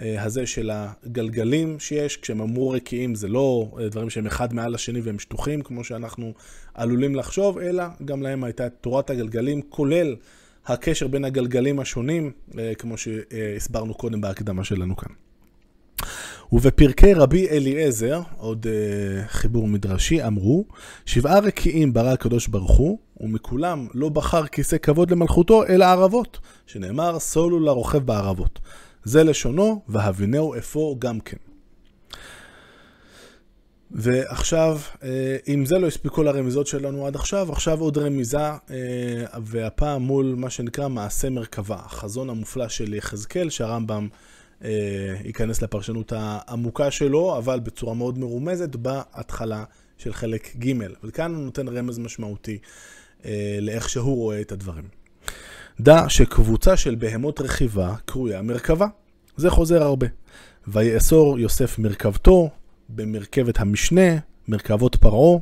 הזה 0.00 0.46
של 0.46 0.70
הגלגלים 0.72 1.78
שיש, 1.78 2.16
כשהם 2.16 2.40
אמרו 2.40 2.70
רקיעים 2.70 3.14
זה 3.14 3.28
לא 3.28 3.70
אה, 3.80 3.88
דברים 3.88 4.10
שהם 4.10 4.26
אחד 4.26 4.54
מעל 4.54 4.74
השני 4.74 5.00
והם 5.00 5.18
שטוחים, 5.18 5.62
כמו 5.62 5.84
שאנחנו 5.84 6.32
עלולים 6.74 7.14
לחשוב, 7.14 7.58
אלא 7.58 7.84
גם 8.04 8.22
להם 8.22 8.44
הייתה 8.44 8.68
תורת 8.68 9.10
הגלגלים, 9.10 9.62
כולל 9.62 10.16
הקשר 10.66 11.06
בין 11.06 11.24
הגלגלים 11.24 11.80
השונים, 11.80 12.32
אה, 12.58 12.72
כמו 12.78 12.94
שהסברנו 12.96 13.94
קודם 13.94 14.20
בהקדמה 14.20 14.64
שלנו 14.64 14.96
כאן. 14.96 15.12
ובפרקי 16.52 17.14
רבי 17.14 17.48
אליעזר, 17.48 18.20
עוד 18.36 18.66
uh, 18.66 19.28
חיבור 19.28 19.68
מדרשי, 19.68 20.26
אמרו, 20.26 20.64
שבעה 21.06 21.38
רקיעים 21.38 21.92
ברא 21.92 22.12
הקדוש 22.12 22.48
ברוך 22.48 22.76
הוא, 22.76 22.98
ומכולם 23.20 23.86
לא 23.94 24.08
בחר 24.08 24.46
כיסא 24.46 24.78
כבוד 24.78 25.10
למלכותו, 25.10 25.66
אלא 25.66 25.84
ערבות, 25.84 26.38
שנאמר, 26.66 27.18
סולו 27.18 27.60
לרוכב 27.60 27.98
בערבות. 27.98 28.60
זה 29.04 29.24
לשונו, 29.24 29.82
והבינהו 29.88 30.58
אפוא 30.58 30.96
גם 30.98 31.20
כן. 31.20 31.36
ועכשיו, 33.90 34.78
אה, 35.02 35.36
אם 35.48 35.66
זה 35.66 35.78
לא 35.78 35.86
הספיק 35.86 36.12
כל 36.12 36.28
הרמיזות 36.28 36.66
שלנו 36.66 37.06
עד 37.06 37.16
עכשיו, 37.16 37.52
עכשיו 37.52 37.80
עוד 37.80 37.98
רמיזה, 37.98 38.38
אה, 38.38 38.58
והפעם 39.44 40.02
מול 40.02 40.34
מה 40.38 40.50
שנקרא 40.50 40.88
מעשה 40.88 41.30
מרכבה, 41.30 41.76
החזון 41.76 42.30
המופלא 42.30 42.68
של 42.68 42.94
יחזקאל, 42.94 43.50
שהרמב"ם 43.50 44.08
אה, 44.64 44.70
ייכנס 45.24 45.62
לפרשנות 45.62 46.12
העמוקה 46.16 46.90
שלו, 46.90 47.38
אבל 47.38 47.60
בצורה 47.60 47.94
מאוד 47.94 48.18
מרומזת 48.18 48.76
בהתחלה 48.76 49.64
של 49.98 50.12
חלק 50.12 50.56
ג', 50.56 50.72
וכאן 51.04 51.34
הוא 51.34 51.44
נותן 51.44 51.68
רמז 51.68 51.98
משמעותי 51.98 52.58
לאיך 53.60 53.88
שהוא 53.88 54.16
רואה 54.16 54.40
את 54.40 54.52
הדברים. 54.52 54.99
דע 55.80 56.08
שקבוצה 56.08 56.76
של 56.76 56.94
בהמות 56.94 57.40
רכיבה 57.40 57.94
קרויה 58.04 58.42
מרכבה. 58.42 58.86
זה 59.36 59.50
חוזר 59.50 59.82
הרבה. 59.82 60.06
ויאסור 60.68 61.38
יוסף 61.38 61.78
מרכבתו 61.78 62.50
במרכבת 62.88 63.60
המשנה, 63.60 64.18
מרכבות 64.48 64.96
פרעה, 64.96 65.38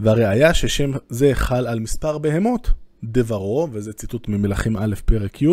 והראיה 0.00 0.54
ששם 0.54 0.90
זה 1.08 1.30
חל 1.34 1.66
על 1.66 1.80
מספר 1.80 2.18
בהמות, 2.18 2.70
דברו, 3.04 3.68
וזה 3.72 3.92
ציטוט 3.92 4.28
ממלכים 4.28 4.76
א' 4.76 4.94
פרק 5.04 5.42
י', 5.42 5.48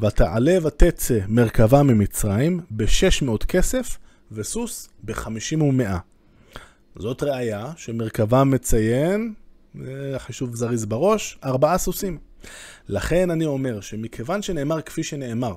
ותעלה 0.00 0.58
ותצא 0.62 1.18
מרכבה 1.28 1.82
ממצרים 1.82 2.60
ב-600 2.70 3.46
כסף 3.46 3.98
וסוס 4.32 4.88
ב-50 5.02 5.62
ומאה. 5.62 5.98
זאת 6.96 7.22
ראיה 7.22 7.72
שמרכבה 7.76 8.44
מציין, 8.44 9.34
חישוב 10.18 10.54
זריז 10.54 10.84
בראש, 10.84 11.38
ארבעה 11.44 11.78
סוסים. 11.78 12.33
לכן 12.88 13.30
אני 13.30 13.44
אומר 13.44 13.80
שמכיוון 13.80 14.42
שנאמר 14.42 14.80
כפי 14.80 15.02
שנאמר, 15.02 15.54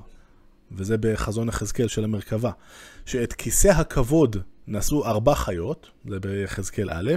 וזה 0.72 0.98
בחזון 1.00 1.50
יחזקאל 1.50 1.88
של 1.88 2.04
המרכבה, 2.04 2.52
שאת 3.06 3.34
כיסא 3.34 3.68
הכבוד 3.68 4.38
נשאו 4.68 5.06
ארבע 5.06 5.36
חיות, 5.36 5.90
זה 6.10 6.20
ביחזקאל 6.20 6.90
א', 6.90 7.12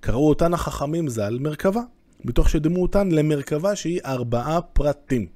קראו 0.00 0.28
אותן 0.28 0.54
החכמים 0.54 1.08
ז"ל 1.08 1.38
מרכבה, 1.40 1.80
מתוך 2.24 2.50
שדימו 2.50 2.82
אותן 2.82 3.10
למרכבה 3.10 3.76
שהיא 3.76 4.00
ארבעה 4.04 4.60
פרטים. 4.60 5.26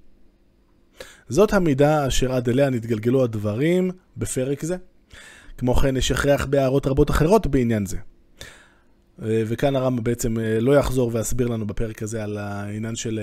זאת 1.28 1.52
המידה 1.52 2.06
אשר 2.06 2.32
עד 2.32 2.48
אליה 2.48 2.70
נתגלגלו 2.70 3.24
הדברים 3.24 3.90
בפרק 4.16 4.64
זה. 4.64 4.76
כמו 5.58 5.74
כן, 5.74 5.96
יש 5.96 6.10
הכרח 6.10 6.46
בהערות 6.46 6.86
רבות 6.86 7.10
אחרות 7.10 7.46
בעניין 7.46 7.86
זה. 7.86 7.96
אה, 9.22 9.42
וכאן 9.46 9.76
הרמב"ם 9.76 10.04
בעצם 10.04 10.38
אה, 10.38 10.60
לא 10.60 10.78
יחזור 10.78 11.10
ויסביר 11.14 11.48
לנו 11.48 11.66
בפרק 11.66 12.02
הזה 12.02 12.24
על 12.24 12.38
העניין 12.38 12.96
של 12.96 13.20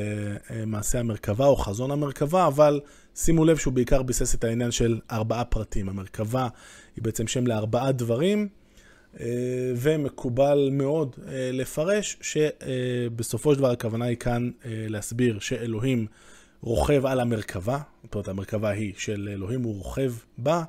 אה, 0.50 0.66
מעשה 0.66 1.00
המרכבה 1.00 1.46
או 1.46 1.56
חזון 1.56 1.92
המרכבה, 1.92 2.48
אבל 2.48 2.80
שימו 3.16 3.46
לב 3.46 3.58
שהוא 3.58 3.74
בעיקר 3.74 4.02
ביסס 4.04 4.36
את 4.36 4.44
העניין 4.44 4.72
של 4.72 5.00
ארבעה 5.12 5.46
פרטים. 5.46 5.90
המרכבה 5.90 6.48
היא 6.96 7.04
בעצם 7.04 7.28
שם 7.28 7.48
לארבעה 7.48 7.92
דברים, 7.92 8.48
ומקובל 9.76 10.70
מאוד 10.72 11.16
לפרש 11.54 12.18
שבסופו 12.22 13.54
של 13.54 13.60
דבר 13.60 13.72
הכוונה 13.72 14.06
היא 14.06 14.18
כאן 14.18 14.50
להסביר 14.66 15.40
שאלוהים 15.40 16.08
רוכב 16.62 17.06
על 17.06 17.20
המרכבה, 17.20 17.80
זאת 18.04 18.16
אומרת 18.16 18.28
המרכבה 18.28 18.70
היא 18.70 18.94
של 18.98 19.30
אלוהים, 19.32 19.64
הוא 19.64 19.76
רוכב 19.76 20.14
בה. 20.38 20.64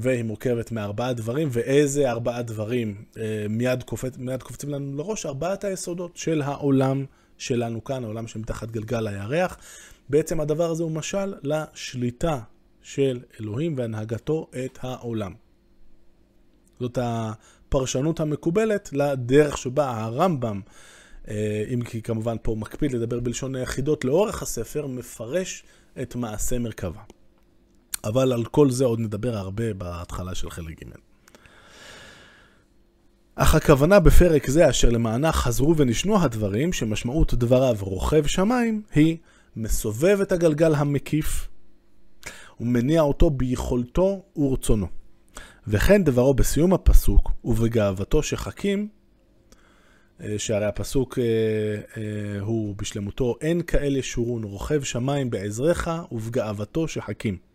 והיא 0.00 0.22
מורכבת 0.22 0.72
מארבעה 0.72 1.12
דברים, 1.12 1.48
ואיזה 1.52 2.10
ארבעה 2.10 2.42
דברים 2.42 3.04
אה, 3.16 3.46
מיד, 3.48 3.82
קופצ... 3.82 4.16
מיד 4.18 4.42
קופצים 4.42 4.70
לנו 4.70 4.96
לראש? 4.96 5.26
ארבעת 5.26 5.64
היסודות 5.64 6.16
של 6.16 6.42
העולם 6.42 7.04
שלנו 7.38 7.84
כאן, 7.84 8.04
העולם 8.04 8.26
שמתחת 8.26 8.70
גלגל 8.70 9.06
הירח. 9.06 9.58
בעצם 10.08 10.40
הדבר 10.40 10.70
הזה 10.70 10.82
הוא 10.82 10.92
משל 10.92 11.34
לשליטה 11.42 12.38
של 12.82 13.20
אלוהים 13.40 13.74
והנהגתו 13.78 14.50
את 14.64 14.78
העולם. 14.82 15.34
זאת 16.80 16.98
הפרשנות 17.02 18.20
המקובלת 18.20 18.90
לדרך 18.92 19.58
שבה 19.58 19.90
הרמב"ם, 19.90 20.60
אה, 21.28 21.64
אם 21.74 21.82
כי 21.82 22.02
כמובן 22.02 22.36
פה 22.42 22.54
מקפיד 22.58 22.92
לדבר 22.92 23.20
בלשון 23.20 23.54
היחידות 23.54 24.04
לאורך 24.04 24.42
הספר, 24.42 24.86
מפרש 24.86 25.64
את 26.02 26.14
מעשה 26.14 26.58
מרכבה. 26.58 27.17
אבל 28.04 28.32
על 28.32 28.44
כל 28.44 28.70
זה 28.70 28.84
עוד 28.84 29.00
נדבר 29.00 29.36
הרבה 29.36 29.74
בהתחלה 29.74 30.34
של 30.34 30.50
חלק 30.50 30.82
ג'. 30.82 30.88
אך 33.34 33.54
הכוונה 33.54 34.00
בפרק 34.00 34.50
זה, 34.50 34.70
אשר 34.70 34.90
למענה 34.90 35.32
חזרו 35.32 35.76
ונשנו 35.76 36.22
הדברים, 36.22 36.72
שמשמעות 36.72 37.34
דבריו 37.34 37.76
רוכב 37.80 38.26
שמיים, 38.26 38.82
היא 38.94 39.16
מסובב 39.56 40.20
את 40.20 40.32
הגלגל 40.32 40.74
המקיף 40.74 41.48
ומניע 42.60 43.00
אותו 43.00 43.30
ביכולתו 43.30 44.22
ורצונו. 44.36 44.86
וכן 45.66 46.04
דברו 46.04 46.34
בסיום 46.34 46.74
הפסוק, 46.74 47.30
ובגאוותו 47.44 48.22
שחכים, 48.22 48.88
אה, 50.22 50.38
שהרי 50.38 50.66
הפסוק 50.66 51.18
אה, 51.18 51.24
אה, 51.96 52.40
הוא 52.40 52.74
בשלמותו, 52.76 53.36
אין 53.40 53.62
כאלה 53.62 54.02
שורון 54.02 54.44
רוכב 54.44 54.82
שמיים 54.82 55.30
בעזריך 55.30 55.90
ובגאוותו 56.12 56.88
שחכים. 56.88 57.47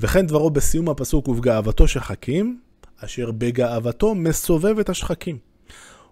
וכן 0.00 0.26
דברו 0.26 0.50
בסיום 0.50 0.88
הפסוק 0.88 1.28
ובגאוותו 1.28 1.88
שחכים, 1.88 2.60
אשר 3.04 3.30
בגאוותו 3.30 4.14
מסובב 4.14 4.78
את 4.78 4.88
השחקים. 4.88 5.38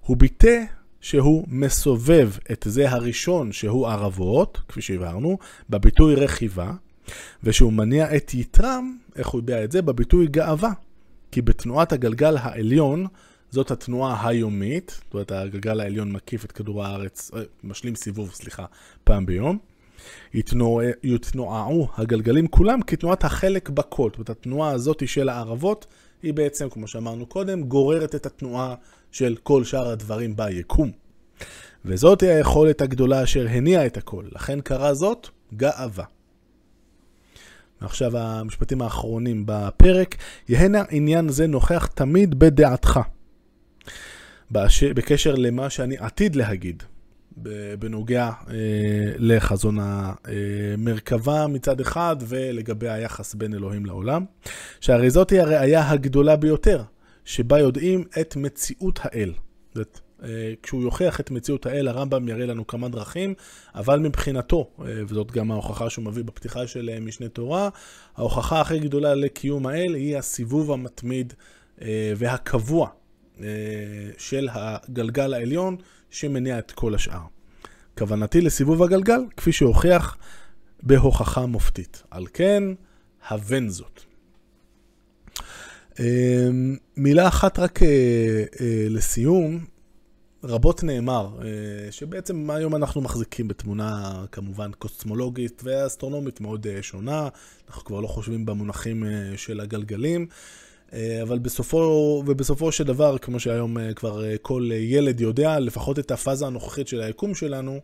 הוא 0.00 0.16
ביטא 0.16 0.64
שהוא 1.00 1.44
מסובב 1.48 2.30
את 2.52 2.66
זה 2.68 2.90
הראשון 2.90 3.52
שהוא 3.52 3.88
ערבות, 3.88 4.60
כפי 4.68 4.82
שהבהרנו, 4.82 5.38
בביטוי 5.70 6.14
רכיבה, 6.14 6.72
ושהוא 7.44 7.72
מניע 7.72 8.16
את 8.16 8.34
יתרם, 8.34 8.96
איך 9.16 9.28
הוא 9.28 9.40
הביע 9.40 9.64
את 9.64 9.72
זה? 9.72 9.82
בביטוי 9.82 10.26
גאווה. 10.26 10.72
כי 11.32 11.42
בתנועת 11.42 11.92
הגלגל 11.92 12.36
העליון, 12.36 13.06
זאת 13.50 13.70
התנועה 13.70 14.28
היומית, 14.28 15.00
זאת 15.04 15.14
אומרת 15.14 15.32
הגלגל 15.32 15.80
העליון 15.80 16.12
מקיף 16.12 16.44
את 16.44 16.52
כדור 16.52 16.84
הארץ, 16.84 17.30
אה, 17.34 17.42
משלים 17.64 17.94
סיבוב, 17.94 18.30
סליחה, 18.34 18.64
פעם 19.04 19.26
ביום. 19.26 19.58
יתנועעו 21.04 21.88
הגלגלים 21.96 22.46
כולם 22.46 22.82
כתנועת 22.82 23.24
החלק 23.24 23.68
בכל. 23.68 24.08
זאת 24.10 24.14
אומרת, 24.16 24.30
התנועה 24.30 24.70
הזאת 24.70 25.08
של 25.08 25.28
הערבות, 25.28 25.86
היא 26.22 26.34
בעצם, 26.34 26.68
כמו 26.68 26.88
שאמרנו 26.88 27.26
קודם, 27.26 27.62
גוררת 27.62 28.14
את 28.14 28.26
התנועה 28.26 28.74
של 29.10 29.36
כל 29.42 29.64
שאר 29.64 29.88
הדברים 29.88 30.36
ביקום. 30.36 30.90
וזאת 31.84 32.20
היא 32.20 32.30
היכולת 32.30 32.80
הגדולה 32.80 33.22
אשר 33.22 33.46
הניעה 33.50 33.86
את 33.86 33.96
הכל. 33.96 34.24
לכן 34.32 34.60
קרא 34.60 34.92
זאת 34.94 35.28
גאווה. 35.56 36.04
ועכשיו 37.80 38.18
המשפטים 38.18 38.82
האחרונים 38.82 39.42
בפרק, 39.46 40.16
יהנה 40.48 40.82
עניין 40.90 41.28
זה 41.28 41.46
נוכח 41.46 41.86
תמיד 41.86 42.38
בדעתך, 42.38 43.00
בקשר 44.94 45.34
למה 45.34 45.70
שאני 45.70 45.98
עתיד 45.98 46.36
להגיד, 46.36 46.82
בנוגע 47.78 48.30
אה, 48.50 48.54
לחזון 49.16 49.78
המרכבה 49.80 51.46
מצד 51.46 51.80
אחד 51.80 52.16
ולגבי 52.20 52.88
היחס 52.88 53.34
בין 53.34 53.54
אלוהים 53.54 53.86
לעולם, 53.86 54.24
שהרי 54.80 55.10
זאת 55.10 55.30
היא 55.30 55.40
הראייה 55.40 55.90
הגדולה 55.90 56.36
ביותר, 56.36 56.82
שבה 57.24 57.58
יודעים 57.58 58.04
את 58.20 58.36
מציאות 58.36 59.00
האל. 59.02 59.32
זאת 59.74 60.00
אה, 60.22 60.52
כשהוא 60.62 60.82
יוכיח 60.82 61.20
את 61.20 61.30
מציאות 61.30 61.66
האל, 61.66 61.88
הרמב"ם 61.88 62.28
יראה 62.28 62.46
לנו 62.46 62.66
כמה 62.66 62.88
דרכים, 62.88 63.34
אבל 63.74 63.98
מבחינתו, 63.98 64.70
אה, 64.80 64.84
וזאת 65.06 65.32
גם 65.32 65.50
ההוכחה 65.50 65.90
שהוא 65.90 66.04
מביא 66.04 66.24
בפתיחה 66.24 66.66
של 66.66 66.90
אה, 66.92 67.00
משנה 67.00 67.28
תורה, 67.28 67.68
ההוכחה 68.16 68.60
הכי 68.60 68.78
גדולה 68.78 69.14
לקיום 69.14 69.66
האל 69.66 69.94
היא 69.94 70.18
הסיבוב 70.18 70.72
המתמיד 70.72 71.32
והקבוע 72.16 72.88
של 74.18 74.48
הגלגל 74.52 75.34
העליון 75.34 75.76
שמניע 76.10 76.58
את 76.58 76.70
כל 76.70 76.94
השאר. 76.94 77.22
כוונתי 77.98 78.40
לסיבוב 78.40 78.82
הגלגל, 78.82 79.20
כפי 79.36 79.52
שהוכיח 79.52 80.16
בהוכחה 80.82 81.46
מופתית. 81.46 82.02
על 82.10 82.26
כן, 82.32 82.62
הבן 83.28 83.68
זאת. 83.68 84.00
מילה 86.96 87.28
אחת 87.28 87.58
רק 87.58 87.80
לסיום, 88.88 89.64
רבות 90.44 90.84
נאמר, 90.84 91.28
אה, 91.42 91.92
שבעצם 91.92 92.50
היום 92.50 92.76
אנחנו 92.76 93.00
מחזיקים 93.00 93.48
בתמונה 93.48 94.24
כמובן 94.32 94.70
קוסמולוגית 94.78 95.62
ואסטרונומית 95.64 96.40
מאוד 96.40 96.66
אה, 96.66 96.82
שונה, 96.82 97.28
אנחנו 97.68 97.84
כבר 97.84 98.00
לא 98.00 98.06
חושבים 98.06 98.46
במונחים 98.46 99.04
אה, 99.04 99.32
של 99.36 99.60
הגלגלים, 99.60 100.26
אבל 101.22 101.38
בסופו, 101.38 102.22
ובסופו 102.26 102.72
של 102.72 102.84
דבר, 102.84 103.18
כמו 103.18 103.40
שהיום 103.40 103.92
כבר 103.94 104.22
כל 104.42 104.68
ילד 104.72 105.20
יודע, 105.20 105.58
לפחות 105.58 105.98
את 105.98 106.10
הפאזה 106.10 106.46
הנוכחית 106.46 106.88
של 106.88 107.00
היקום 107.00 107.34
שלנו, 107.34 107.80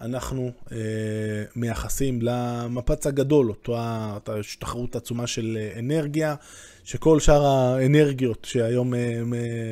אנחנו 0.00 0.50
אה, 0.72 0.76
מייחסים 1.56 2.18
למפץ 2.22 3.06
הגדול, 3.06 3.48
אותה 3.48 4.16
תחרות 4.58 4.96
עצומה 4.96 5.26
של 5.26 5.58
אנרגיה, 5.78 6.34
שכל 6.84 7.20
שאר 7.20 7.46
האנרגיות 7.46 8.44
שהיום 8.44 8.94
אה, 8.94 9.20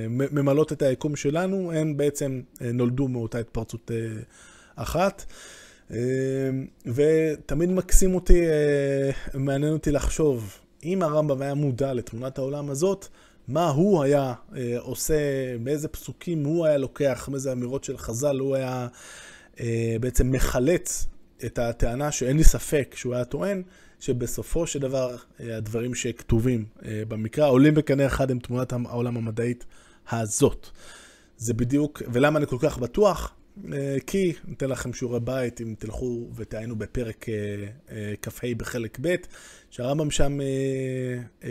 ממלאות 0.09 0.73
את 0.73 0.83
היקום 0.83 1.17
שלנו, 1.17 1.73
הן 1.73 1.97
בעצם 1.97 2.41
אה, 2.63 2.73
נולדו 2.73 3.09
מאותה 3.09 3.39
התפרצות 3.39 3.91
אה, 3.91 3.97
אחת. 4.77 5.25
אה, 5.91 5.99
ותמיד 6.87 7.71
מקסים 7.71 8.15
אותי, 8.15 8.47
אה, 8.47 9.11
מעניין 9.35 9.73
אותי 9.73 9.91
לחשוב, 9.91 10.59
אם 10.85 11.03
הרמב"ם 11.03 11.43
היה 11.43 11.55
מודע 11.55 11.93
לתמונת 11.93 12.39
העולם 12.39 12.71
הזאת, 12.71 13.09
מה 13.49 13.69
הוא 13.69 14.03
היה 14.03 14.35
אה, 14.57 14.77
עושה, 14.79 15.15
באיזה 15.63 15.89
פסוקים 15.89 16.45
הוא 16.45 16.67
היה 16.67 16.79
לוקח, 16.79 17.29
מאיזה 17.33 17.53
אמירות 17.53 17.85
של 17.85 17.99
חז"ל 17.99 18.39
הוא 18.39 18.55
היה... 18.55 18.89
אה, 19.61 19.97
בעצם 20.01 20.31
מחלץ 20.33 21.07
את 21.45 21.59
הטענה 21.59 22.13
שאין 22.13 22.37
לי 22.37 22.45
ספק 22.45 22.95
שהוא 22.97 23.15
היה 23.15 23.25
טוען, 23.25 23.63
שבסופו 24.01 24.67
של 24.67 24.79
דבר 24.79 25.17
אה, 25.41 25.57
הדברים 25.57 25.95
שכתובים 25.95 26.65
אה, 26.85 27.03
במקרא 27.09 27.49
עולים 27.49 27.75
בקנה 27.75 28.07
אחד 28.07 28.31
עם 28.31 28.39
תמונת 28.39 28.73
העולם 28.73 29.17
המדעית 29.17 29.65
הזאת. 30.11 30.67
זה 31.37 31.55
בדיוק, 31.55 32.03
ולמה 32.13 32.39
אני 32.39 32.47
כל 32.47 32.59
כך 32.61 32.79
בטוח? 32.79 33.35
כי, 34.07 34.33
ניתן 34.45 34.69
לכם 34.69 34.93
שיעורי 34.93 35.21
בית, 35.21 35.61
אם 35.61 35.75
תלכו 35.79 36.29
ותעיינו 36.35 36.77
בפרק 36.77 37.27
כ"ה 38.23 38.47
בחלק 38.57 38.99
ב', 39.01 39.15
שהרמב"ם 39.71 40.11
שם 40.11 40.39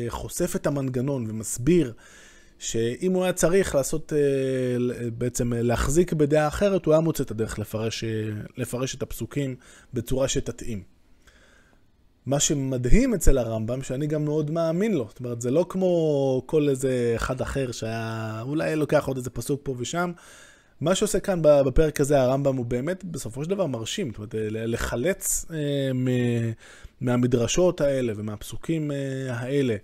חושף 0.09 0.55
את 0.55 0.67
המנגנון 0.67 1.29
ומסביר 1.29 1.93
שאם 2.63 3.13
הוא 3.13 3.23
היה 3.23 3.33
צריך 3.33 3.75
לעשות, 3.75 4.13
אה, 4.13 5.09
בעצם 5.17 5.53
להחזיק 5.53 6.13
בדעה 6.13 6.47
אחרת, 6.47 6.85
הוא 6.85 6.93
היה 6.93 7.01
מוצא 7.01 7.23
את 7.23 7.31
הדרך 7.31 7.59
לפרש, 7.59 8.03
לפרש 8.57 8.95
את 8.95 9.03
הפסוקים 9.03 9.55
בצורה 9.93 10.27
שתתאים. 10.27 10.83
מה 12.25 12.39
שמדהים 12.39 13.13
אצל 13.13 13.37
הרמב"ם, 13.37 13.81
שאני 13.81 14.07
גם 14.07 14.25
מאוד 14.25 14.51
מאמין 14.51 14.93
לו. 14.93 15.05
זאת 15.09 15.19
אומרת, 15.19 15.41
זה 15.41 15.51
לא 15.51 15.65
כמו 15.69 16.43
כל 16.45 16.69
איזה 16.69 17.13
אחד 17.15 17.41
אחר 17.41 17.71
שהיה, 17.71 18.41
אולי 18.41 18.75
לוקח 18.75 19.07
עוד 19.07 19.17
איזה 19.17 19.29
פסוק 19.29 19.61
פה 19.63 19.75
ושם. 19.77 20.11
מה 20.83 20.95
שעושה 20.95 21.19
כאן 21.19 21.39
בפרק 21.41 22.01
הזה 22.01 22.21
הרמב"ם 22.21 22.55
הוא 22.55 22.65
באמת 22.65 23.03
בסופו 23.03 23.43
של 23.43 23.49
דבר 23.49 23.65
מרשים. 23.65 24.09
זאת 24.09 24.17
אומרת, 24.17 24.35
לחלץ 24.49 25.45
אה, 25.51 25.91
מהמדרשות 27.01 27.81
האלה 27.81 28.13
ומהפסוקים 28.15 28.91
אה, 28.91 28.97
האלה 29.29 29.75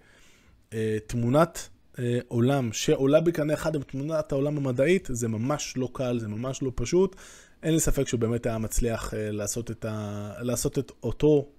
אה, 0.74 0.98
תמונת 1.08 1.70
אה, 2.00 2.20
עולם 2.28 2.74
שעולה 2.74 3.22
בקנה 3.22 3.54
אחד 3.54 3.76
עם 3.76 3.82
תמונת 3.82 4.32
העולם 4.32 4.58
המדעית, 4.58 5.08
זה 5.12 5.28
ממש 5.28 5.74
לא 5.78 5.90
קל, 5.94 6.20
זה 6.20 6.28
ממש 6.28 6.62
לא 6.62 6.72
פשוט. 6.76 7.16
אין 7.64 7.74
לי 7.74 7.80
ספק 7.80 8.08
שהוא 8.08 8.20
באמת 8.20 8.46
היה 8.46 8.58
מצליח 8.58 9.14
אה, 9.14 9.32
לעשות 9.32 9.72
את, 9.72 9.86
ה... 9.86 10.32
לעשות 10.40 10.80
את 10.80 10.92
אותו, 11.04 11.50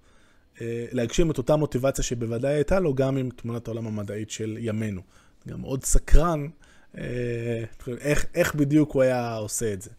אה, 0.60 0.86
להגשים 0.92 1.30
את 1.30 1.38
אותה 1.38 1.56
מוטיבציה 1.56 2.04
שבוודאי 2.04 2.54
הייתה 2.54 2.80
לו, 2.80 2.94
גם 2.94 3.16
עם 3.16 3.30
תמונת 3.30 3.68
העולם 3.68 3.86
המדעית 3.86 4.30
של 4.30 4.58
ימינו. 4.60 5.02
גם 5.48 5.60
מאוד 5.60 5.84
סקרן 5.84 6.46
איך, 8.00 8.26
איך 8.34 8.54
בדיוק 8.54 8.92
הוא 8.92 9.02
היה 9.02 9.34
עושה 9.34 9.72
את 9.72 9.82
זה. 9.82 9.90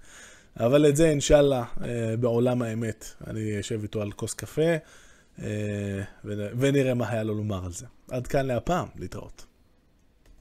אבל 0.60 0.89
את 0.89 0.95
זה, 0.95 1.10
אינשאללה, 1.10 1.63
בעולם 2.19 2.62
האמת, 2.62 3.06
אני 3.27 3.60
אשב 3.60 3.82
איתו 3.82 4.01
על 4.01 4.12
כוס 4.12 4.34
קפה, 4.34 4.71
ונראה 6.25 6.93
מה 6.93 7.10
היה 7.10 7.23
לו 7.23 7.36
לומר 7.36 7.65
על 7.65 7.71
זה. 7.71 7.86
עד 8.12 8.27
כאן 8.27 8.45
להפעם, 8.45 8.88
להתראות. 8.95 9.45